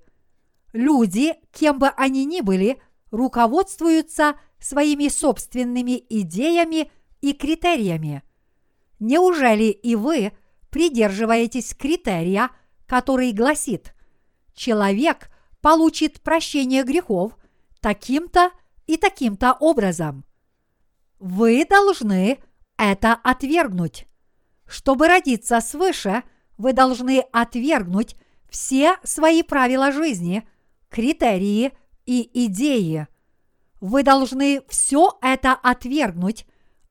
[0.72, 2.82] Люди, кем бы они ни были–
[3.14, 6.92] руководствуются своими собственными идеями
[7.22, 8.24] и критериями.
[9.00, 10.34] Неужели и вы
[10.72, 12.50] придерживаетесь критерия,
[12.88, 13.94] который гласит
[14.56, 15.30] «человек
[15.62, 17.38] получит прощение грехов
[17.82, 18.50] таким-то
[18.88, 20.26] и таким-то образом»?
[21.20, 22.40] Вы должны
[22.78, 24.08] это отвергнуть.
[24.66, 26.24] Чтобы родиться свыше,
[26.58, 28.16] вы должны отвергнуть
[28.50, 30.48] все свои правила жизни,
[30.90, 31.72] критерии
[32.06, 33.08] и идеи.
[33.82, 36.46] Вы должны все это отвергнуть,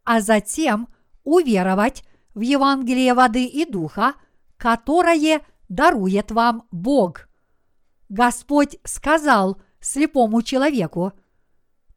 [0.05, 0.89] а затем
[1.25, 4.15] уверовать в Евангелие воды и духа,
[4.57, 7.29] которое дарует вам Бог.
[8.09, 11.13] Господь сказал слепому человеку,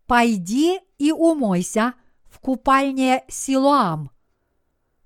[0.08, 1.94] «Пойди и умойся
[2.24, 4.12] в купальне Силуам».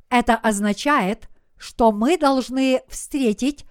[0.10, 3.66] Это означает, что мы должны встретить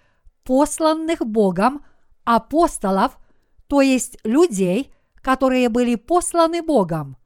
[0.45, 1.85] посланных Богом
[2.25, 3.19] апостолов,
[3.67, 7.17] то есть людей, которые были посланы Богом.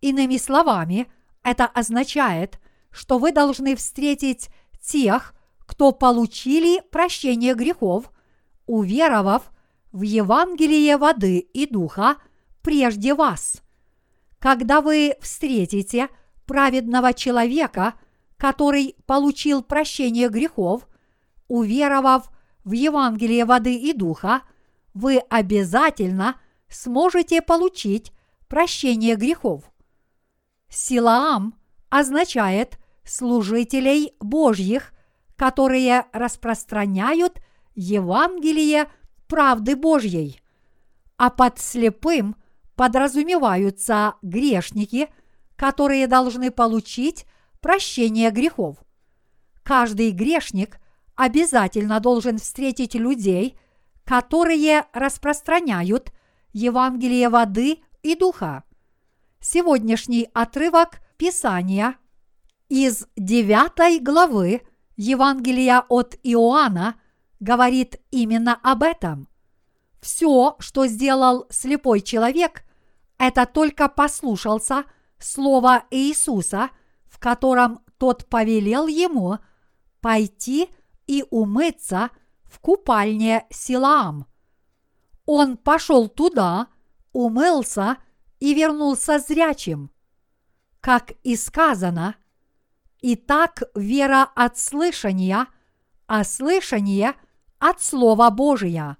[0.00, 1.06] Иными словами,
[1.42, 4.48] это означает, что вы должны встретить
[4.80, 5.34] тех,
[5.66, 8.10] кто получили прощение грехов,
[8.66, 9.50] уверовав
[9.92, 12.16] в Евангелие воды и духа
[12.66, 13.62] прежде вас.
[14.40, 16.08] Когда вы встретите
[16.46, 17.94] праведного человека,
[18.36, 20.88] который получил прощение грехов,
[21.46, 22.28] уверовав
[22.64, 24.42] в Евангелие воды и духа,
[24.94, 28.10] вы обязательно сможете получить
[28.48, 29.62] прощение грехов.
[30.68, 31.54] Силаам
[31.88, 34.92] означает служителей Божьих,
[35.36, 37.38] которые распространяют
[37.76, 38.90] Евангелие
[39.28, 40.42] правды Божьей.
[41.16, 42.34] А под слепым
[42.76, 45.08] подразумеваются грешники,
[45.56, 47.26] которые должны получить
[47.60, 48.76] прощение грехов.
[49.62, 50.78] Каждый грешник
[51.16, 53.58] обязательно должен встретить людей,
[54.04, 56.12] которые распространяют
[56.52, 58.62] Евангелие воды и духа.
[59.40, 61.96] Сегодняшний отрывок Писания
[62.68, 64.62] из 9 главы
[64.96, 67.00] Евангелия от Иоанна
[67.40, 69.28] говорит именно об этом.
[70.00, 72.65] Все, что сделал слепой человек,
[73.18, 74.84] это только послушался
[75.18, 76.70] слова Иисуса,
[77.06, 79.38] в котором тот повелел ему
[80.00, 80.68] пойти
[81.06, 82.10] и умыться
[82.44, 84.26] в купальне Силаам.
[85.24, 86.68] Он пошел туда,
[87.12, 87.96] умылся
[88.38, 89.90] и вернулся зрячим.
[90.80, 92.16] Как и сказано,
[93.00, 95.46] «Итак, вера от слышания,
[96.06, 97.14] а слышание
[97.58, 98.98] от Слова Божия».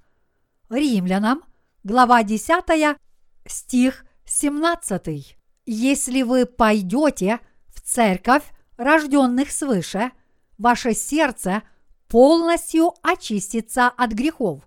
[0.68, 1.42] Римлянам,
[1.84, 2.98] глава 10,
[3.46, 5.36] стих 17.
[5.66, 8.42] Если вы пойдете в церковь
[8.76, 10.10] рожденных свыше,
[10.58, 11.62] ваше сердце
[12.08, 14.62] полностью очистится от грехов.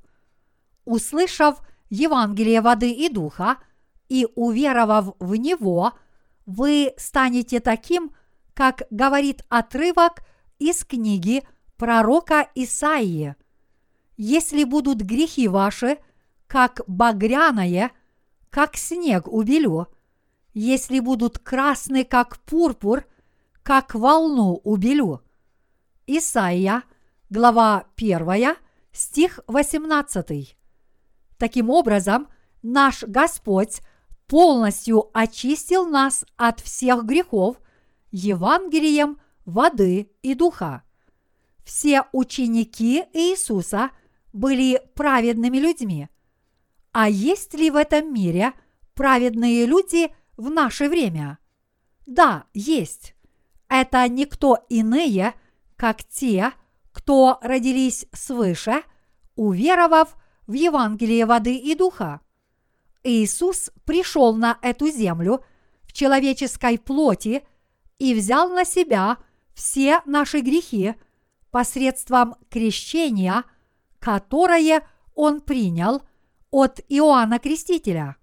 [0.85, 3.57] Услышав Евангелие воды и духа
[4.07, 5.93] и уверовав в него,
[6.45, 8.11] вы станете таким,
[8.53, 10.21] как говорит отрывок
[10.57, 11.43] из книги
[11.77, 13.35] пророка Исаии.
[14.17, 15.97] Если будут грехи ваши,
[16.47, 17.91] как багряное,
[18.49, 19.87] как снег убелю,
[20.53, 23.05] если будут красны, как пурпур,
[23.63, 25.21] как волну убелю.
[26.07, 26.83] Исаия,
[27.29, 28.55] глава 1,
[28.91, 30.57] стих 18.
[31.37, 32.27] Таким образом,
[32.63, 33.81] наш Господь
[34.27, 37.57] полностью очистил нас от всех грехов
[38.11, 40.83] Евангелием воды и духа.
[41.63, 43.91] Все ученики Иисуса
[44.33, 46.09] были праведными людьми.
[47.01, 48.51] А есть ли в этом мире
[48.93, 51.39] праведные люди в наше время?
[52.05, 53.15] Да, есть.
[53.69, 55.33] Это никто иные,
[55.77, 56.51] как те,
[56.91, 58.83] кто родились свыше,
[59.35, 60.13] уверовав
[60.45, 62.19] в Евангелие воды и духа.
[63.03, 65.45] Иисус пришел на эту землю
[65.83, 67.47] в человеческой плоти
[67.97, 69.19] и взял на себя
[69.53, 70.95] все наши грехи
[71.49, 73.45] посредством крещения,
[73.99, 74.85] которое
[75.15, 76.01] Он принял
[76.51, 78.15] от Иоанна Крестителя.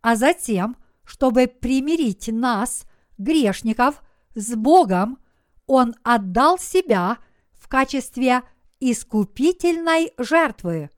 [0.00, 2.84] А затем, чтобы примирить нас,
[3.18, 4.02] грешников,
[4.34, 5.18] с Богом,
[5.66, 7.18] Он отдал себя
[7.52, 8.42] в качестве
[8.80, 10.90] искупительной жертвы.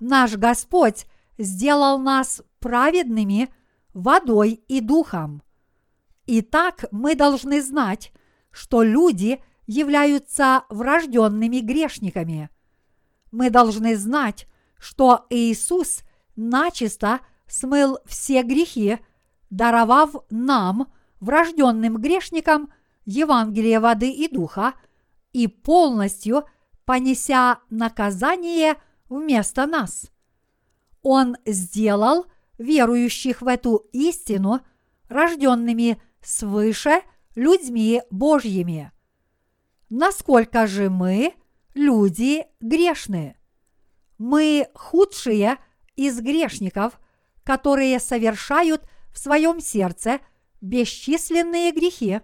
[0.00, 1.06] Наш Господь
[1.38, 3.52] сделал нас праведными
[3.92, 5.42] водой и духом.
[6.26, 8.12] Итак, мы должны знать,
[8.50, 12.48] что люди являются врожденными грешниками.
[13.32, 14.46] Мы должны знать,
[14.78, 16.02] что Иисус
[16.36, 18.98] начисто смыл все грехи,
[19.50, 22.72] даровав нам, врожденным грешникам,
[23.04, 24.74] Евангелие воды и духа,
[25.32, 26.44] и полностью
[26.84, 28.76] понеся наказание
[29.08, 30.10] вместо нас.
[31.02, 32.26] Он сделал
[32.58, 34.60] верующих в эту истину,
[35.08, 37.02] рожденными свыше
[37.34, 38.92] людьми Божьими.
[39.90, 41.34] Насколько же мы,
[41.74, 43.36] люди, грешны?
[44.26, 45.58] Мы худшие
[45.96, 46.98] из грешников,
[47.42, 50.18] которые совершают в своем сердце
[50.62, 52.22] бесчисленные грехи,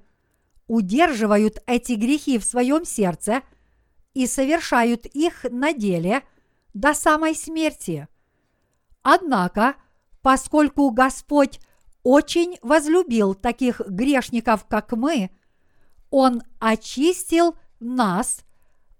[0.67, 3.43] удерживают эти грехи в своем сердце
[4.15, 6.23] и совершают их на деле
[6.73, 8.09] до самой смерти.
[9.03, 9.75] Однако,
[10.23, 11.61] поскольку Господь
[12.03, 15.29] очень возлюбил таких грешников, как мы,
[16.09, 18.41] Он очистил нас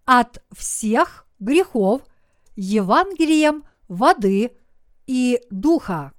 [0.05, 2.03] от всех грехов
[2.57, 4.57] Евангелием воды
[5.07, 6.13] и духа.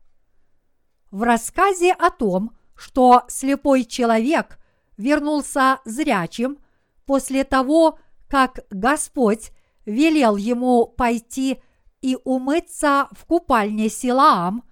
[1.12, 4.60] В рассказе о том, что слепой человек
[4.98, 6.58] вернулся зрячим
[7.06, 9.52] после того, как Господь
[9.86, 11.62] велел ему пойти
[12.02, 14.64] и умыться в купальне Силаам,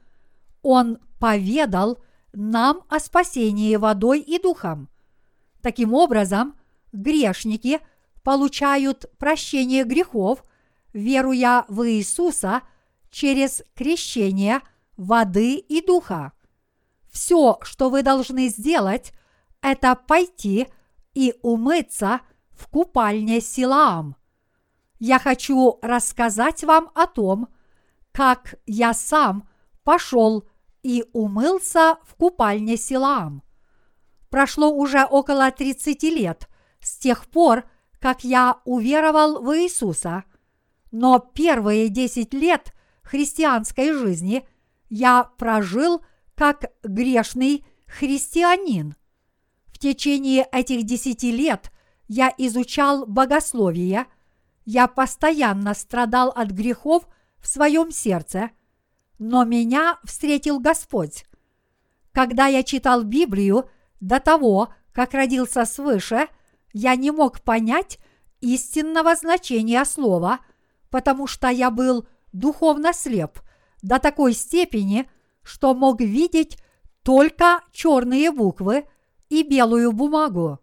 [0.61, 1.99] он поведал
[2.33, 4.89] нам о спасении водой и духом.
[5.61, 6.57] Таким образом,
[6.91, 7.79] грешники
[8.23, 10.43] получают прощение грехов,
[10.93, 12.61] веруя в Иисуса
[13.09, 14.61] через крещение
[14.97, 16.33] воды и духа.
[17.11, 19.13] Все, что вы должны сделать,
[19.61, 20.67] это пойти
[21.13, 22.21] и умыться
[22.51, 24.15] в купальне Силаам.
[24.99, 27.47] Я хочу рассказать вам о том,
[28.11, 29.47] как я сам
[29.83, 30.43] пошел
[30.83, 33.43] и умылся в купальне Силаам.
[34.29, 36.49] Прошло уже около 30 лет
[36.81, 37.63] с тех пор,
[37.99, 40.23] как я уверовал в Иисуса,
[40.91, 44.47] но первые 10 лет христианской жизни
[44.89, 46.01] я прожил
[46.35, 48.95] как грешный христианин.
[49.67, 51.71] В течение этих десяти лет
[52.07, 54.05] я изучал богословие,
[54.65, 57.07] я постоянно страдал от грехов
[57.39, 58.51] в своем сердце–
[59.19, 61.25] но меня встретил Господь.
[62.13, 66.27] Когда я читал Библию до того, как родился свыше,
[66.73, 67.99] я не мог понять
[68.39, 70.39] истинного значения слова,
[70.89, 73.39] потому что я был духовно слеп
[73.81, 75.09] до такой степени,
[75.43, 76.57] что мог видеть
[77.03, 78.85] только черные буквы
[79.29, 80.59] и белую бумагу.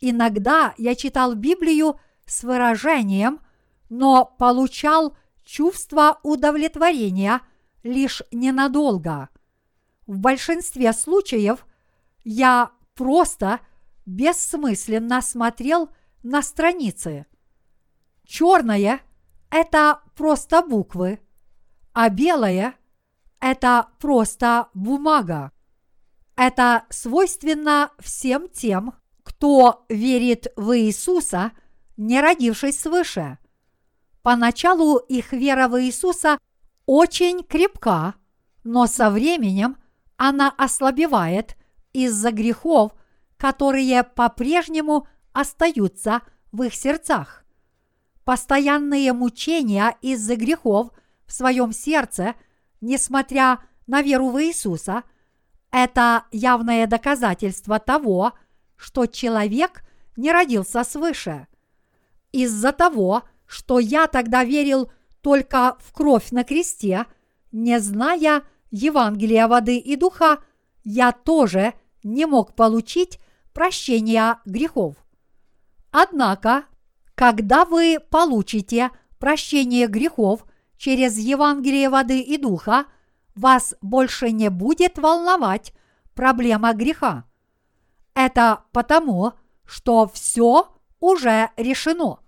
[0.00, 3.40] Иногда я читал Библию с выражением,
[3.88, 7.40] но получал чувство удовлетворения–
[7.82, 9.28] лишь ненадолго.
[10.06, 11.66] В большинстве случаев
[12.24, 13.60] я просто
[14.06, 15.90] бессмысленно смотрел
[16.22, 17.26] на страницы.
[18.24, 19.00] Черное–
[19.50, 21.20] это просто буквы,
[21.92, 22.74] а белое–
[23.40, 25.52] это просто бумага.
[26.36, 31.52] Это свойственно всем тем, кто верит в Иисуса,
[31.96, 33.38] не родившись свыше.
[34.22, 36.38] Поначалу их вера в Иисуса
[36.86, 38.14] очень крепка,
[38.64, 39.76] но со временем
[40.16, 41.56] она ослабевает
[41.92, 42.92] из-за грехов,
[43.36, 46.22] которые по-прежнему остаются
[46.52, 47.44] в их сердцах.
[48.28, 50.90] Постоянные мучения из-за грехов
[51.24, 52.34] в своем сердце,
[52.82, 55.04] несмотря на веру в Иисуса,
[55.70, 58.34] это явное доказательство того,
[58.76, 59.82] что человек
[60.18, 61.46] не родился свыше.
[62.30, 64.92] Из-за того, что я тогда верил
[65.22, 67.06] только в кровь на кресте,
[67.50, 70.40] не зная Евангелия воды и духа,
[70.84, 71.72] я тоже
[72.02, 73.20] не мог получить
[73.54, 74.96] прощения грехов.
[75.90, 76.64] Однако,
[77.18, 80.46] когда вы получите прощение грехов
[80.76, 82.86] через Евангелие воды и духа,
[83.34, 85.72] вас больше не будет волновать
[86.14, 87.24] проблема греха.
[88.14, 89.32] Это потому,
[89.64, 90.68] что все
[91.00, 92.20] уже решено.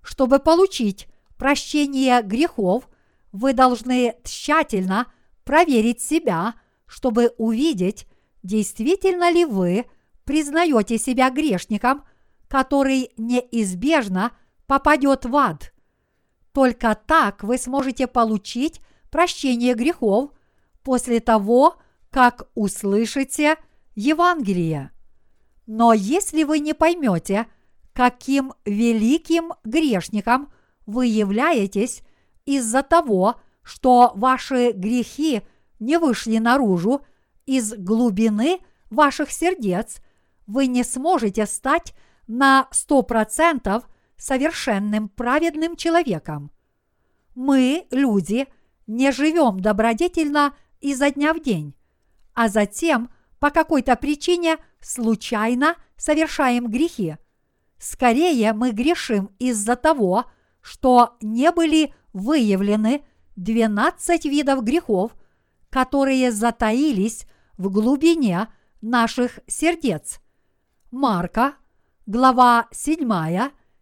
[0.00, 2.88] Чтобы получить прощения грехов,
[3.32, 5.12] вы должны тщательно
[5.42, 6.54] проверить себя,
[6.86, 8.06] чтобы увидеть,
[8.44, 9.86] действительно ли вы
[10.22, 12.04] признаете себя грешником,
[12.50, 14.32] который неизбежно
[14.66, 15.72] попадет в ад.
[16.52, 20.32] Только так вы сможете получить прощение грехов
[20.82, 21.76] после того,
[22.10, 23.56] как услышите
[23.94, 24.90] Евангелие.
[25.66, 27.46] Но если вы не поймете,
[27.94, 30.52] каким великим грешником–
[30.90, 32.02] вы являетесь
[32.44, 35.42] из-за того, что ваши грехи
[35.78, 37.02] не вышли наружу
[37.46, 38.58] из глубины
[38.90, 40.00] ваших сердец,
[40.46, 41.94] вы не сможете стать
[42.30, 46.52] на сто процентов совершенным праведным человеком.
[47.34, 48.46] Мы, люди,
[48.86, 51.74] не живем добродетельно изо дня в день,
[52.32, 57.16] а затем по какой-то причине случайно совершаем грехи.
[57.78, 60.26] Скорее мы грешим из-за того,
[60.60, 63.02] что не были выявлены
[63.34, 65.16] 12 видов грехов,
[65.68, 67.26] которые затаились
[67.58, 68.46] в глубине
[68.80, 70.20] наших сердец.
[70.92, 71.54] Марка,
[72.10, 73.08] глава 7,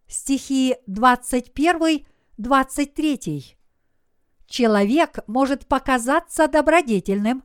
[0.07, 3.57] стихи 21-23.
[4.47, 7.43] Человек может показаться добродетельным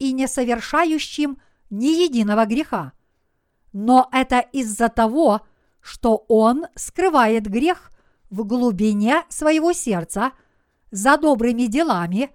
[0.00, 1.40] и не совершающим
[1.70, 2.92] ни единого греха,
[3.72, 5.42] но это из-за того,
[5.80, 7.92] что он скрывает грех
[8.28, 10.32] в глубине своего сердца
[10.90, 12.34] за добрыми делами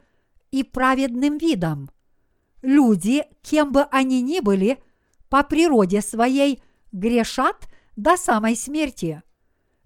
[0.49, 1.89] и праведным видом.
[2.61, 4.81] Люди, кем бы они ни были,
[5.27, 6.63] по природе своей
[6.93, 9.22] грешат до самой смерти.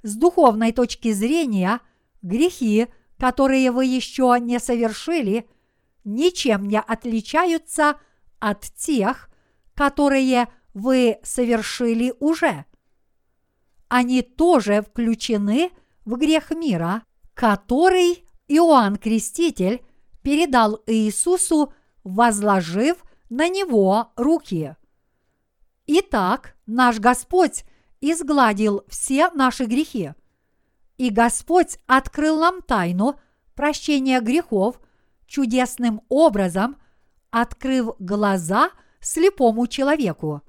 [0.03, 1.81] С духовной точки зрения,
[2.21, 2.87] грехи,
[3.17, 5.49] которые вы еще не совершили,
[6.03, 7.99] ничем не отличаются
[8.39, 9.29] от тех,
[9.73, 12.65] которые вы совершили уже.
[13.87, 15.71] Они тоже включены
[16.03, 17.03] в грех мира,
[17.33, 19.83] который Иоанн Креститель
[20.21, 21.73] передал Иисусу,
[22.03, 24.75] возложив на него руки.
[25.87, 27.63] Итак, наш Господь
[28.11, 30.13] изгладил все наши грехи.
[30.97, 33.19] И Господь открыл нам тайну
[33.55, 34.79] прощения грехов
[35.25, 36.77] чудесным образом,
[37.31, 38.69] открыв глаза
[39.01, 40.41] слепому человеку.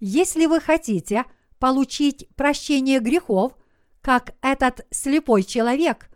[0.00, 1.24] Если вы хотите
[1.58, 3.52] получить прощение грехов,
[4.00, 6.08] как этот слепой человек,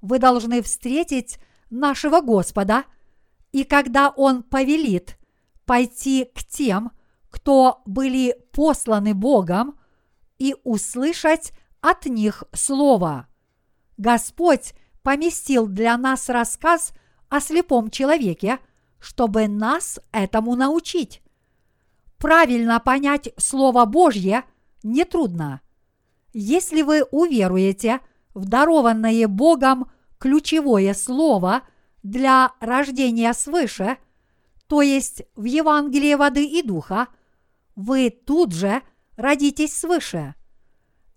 [0.00, 1.38] вы должны встретить
[1.70, 2.84] нашего Господа,
[3.52, 5.18] и когда Он повелит
[5.64, 6.92] пойти к тем,
[7.30, 9.77] кто были посланы Богом,
[10.38, 13.26] и услышать от них Слово.
[13.96, 16.92] Господь поместил для нас рассказ
[17.28, 18.58] о слепом человеке,
[19.00, 21.22] чтобы нас этому научить.
[22.18, 24.44] Правильно понять Слово Божье
[24.82, 25.60] нетрудно.
[26.32, 28.00] Если вы уверуете
[28.34, 31.62] в дарованное Богом ключевое слово
[32.02, 33.98] для рождения свыше,
[34.66, 37.08] то есть в Евангелие воды и духа,
[37.76, 38.82] вы тут же
[39.18, 40.34] родитесь свыше.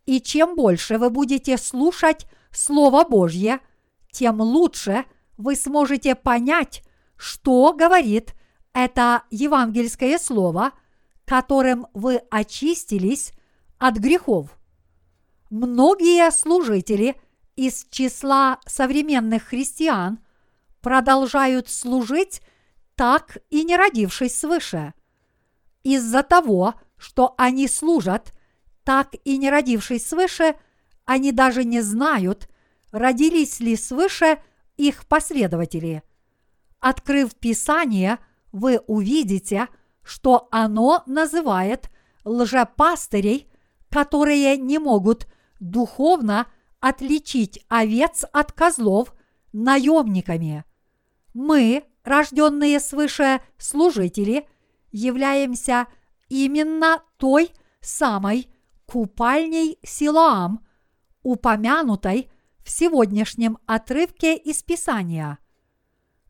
[0.05, 3.61] И чем больше вы будете слушать Слово Божье,
[4.11, 5.05] тем лучше
[5.37, 6.83] вы сможете понять,
[7.15, 8.33] что говорит
[8.73, 10.71] это евангельское слово,
[11.25, 13.31] которым вы очистились
[13.77, 14.57] от грехов.
[15.49, 17.15] Многие служители
[17.55, 20.19] из числа современных христиан
[20.81, 22.41] продолжают служить
[22.95, 24.93] так и не родившись свыше.
[25.83, 28.31] Из-за того, что они служат,
[28.83, 30.53] так и не родившись свыше,
[31.03, 32.47] они даже не знают,
[32.91, 34.37] родились ли свыше
[34.77, 36.03] их последователи.
[36.79, 38.19] Открыв Писание,
[38.51, 39.67] вы увидите,
[40.03, 41.89] что оно называет
[42.23, 43.49] лжепастырей,
[43.89, 45.25] которые не могут
[45.59, 46.45] духовно
[46.79, 49.15] отличить овец от козлов
[49.53, 50.65] наемниками.
[51.33, 54.47] Мы, рожденные свыше служители,
[54.91, 55.87] являемся
[56.31, 57.51] именно той
[57.81, 58.49] самой
[58.85, 60.65] купальней Силаам,
[61.23, 62.31] упомянутой
[62.63, 65.39] в сегодняшнем отрывке из Писания.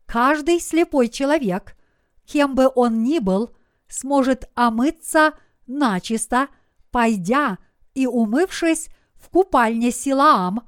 [0.07, 1.77] Каждый слепой человек,
[2.25, 3.55] кем бы он ни был,
[3.87, 5.33] сможет омыться
[5.67, 6.47] начисто,
[6.89, 7.59] пойдя
[7.93, 10.67] и умывшись в купальне Силаам,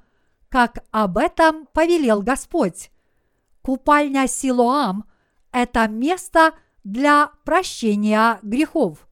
[0.49, 2.91] как об этом повелел Господь.
[3.64, 5.05] Купальня Силоам–
[5.51, 6.53] это место
[6.84, 9.07] для прощения грехов.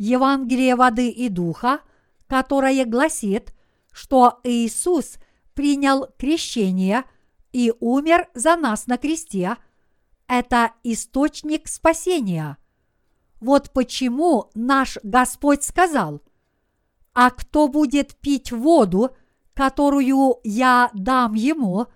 [0.00, 1.80] Евангелие воды и духа,
[2.26, 3.52] которое гласит,
[3.92, 5.18] что Иисус
[5.52, 7.04] принял крещение
[7.52, 9.58] и умер за нас на кресте,
[10.26, 12.56] это источник спасения.
[13.42, 16.22] Вот почему наш Господь сказал,
[17.12, 19.14] «А кто будет пить воду,
[19.52, 21.88] которую я дам ему,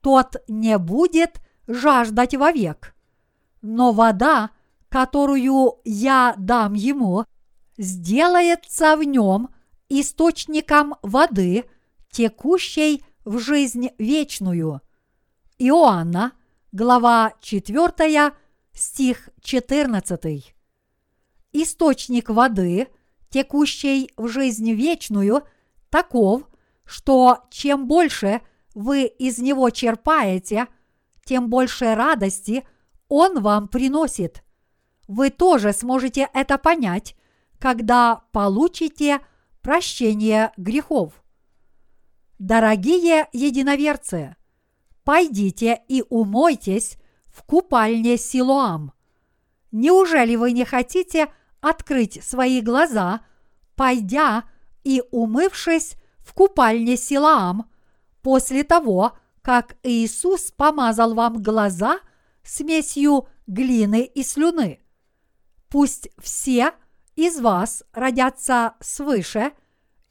[0.00, 2.94] тот не будет жаждать вовек.
[3.60, 4.52] Но вода,
[4.88, 7.24] которую я дам ему,
[7.76, 9.50] сделается в нем
[9.88, 11.64] источником воды,
[12.10, 14.80] текущей в жизнь вечную.
[15.58, 16.32] Иоанна,
[16.72, 18.32] глава 4,
[18.72, 20.54] стих 14.
[21.52, 22.88] Источник воды,
[23.30, 25.42] текущей в жизнь вечную,
[25.90, 26.42] таков,
[26.84, 28.42] что чем больше
[28.74, 30.68] вы из него черпаете,
[31.24, 32.66] тем больше радости
[33.08, 34.42] он вам приносит.
[35.08, 37.16] Вы тоже сможете это понять,
[37.58, 39.20] когда получите
[39.62, 41.12] прощение грехов.
[42.38, 44.36] Дорогие единоверцы,
[45.04, 48.92] пойдите и умойтесь в купальне Силуам.
[49.72, 51.28] Неужели вы не хотите
[51.60, 53.20] открыть свои глаза,
[53.74, 54.44] пойдя
[54.84, 57.70] и умывшись в купальне Силаам
[58.22, 62.00] после того, как Иисус помазал вам глаза
[62.42, 64.80] смесью глины и слюны.
[65.68, 66.72] Пусть все
[67.16, 69.52] из вас родятся свыше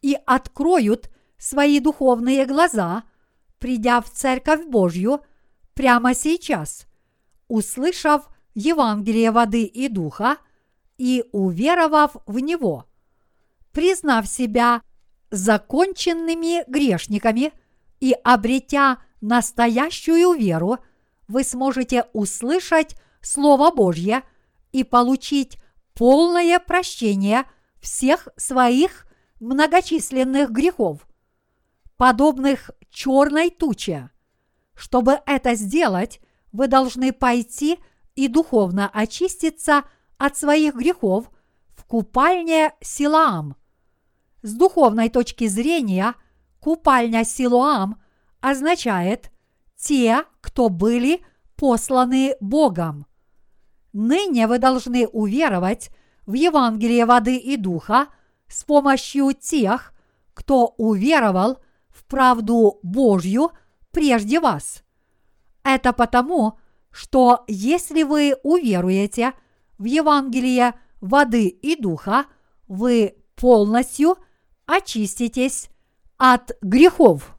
[0.01, 3.03] и откроют свои духовные глаза,
[3.59, 5.21] придя в Церковь Божью
[5.73, 6.87] прямо сейчас,
[7.47, 10.37] услышав Евангелие воды и духа
[10.97, 12.85] и уверовав в него,
[13.71, 14.81] признав себя
[15.29, 17.51] законченными грешниками
[17.99, 20.77] и обретя настоящую веру,
[21.27, 24.23] вы сможете услышать Слово Божье
[24.75, 25.57] и получить
[25.93, 27.45] полное прощение
[27.79, 29.07] всех своих
[29.39, 31.07] многочисленных грехов,
[31.95, 34.09] подобных черной туче.
[34.73, 36.19] Чтобы это сделать,
[36.51, 37.79] вы должны пойти
[38.15, 39.85] и духовно очиститься
[40.17, 41.31] от своих грехов
[41.73, 43.55] в купальне Силаам.
[44.41, 46.15] С духовной точки зрения,
[46.59, 48.03] купальня Силуам
[48.41, 49.31] означает
[49.77, 51.25] те, кто были
[51.55, 53.05] посланы Богом.
[53.95, 55.89] Ныне вы должны уверовать
[56.25, 58.07] в Евангелие воды и духа
[58.45, 59.93] с помощью тех,
[60.33, 63.51] кто уверовал в правду Божью
[63.91, 64.83] прежде вас.
[65.63, 66.59] Это потому,
[66.91, 69.31] что если вы уверуете
[69.77, 72.25] в Евангелие воды и духа,
[72.67, 74.17] вы полностью
[74.65, 75.69] очиститесь
[76.17, 77.34] от грехов.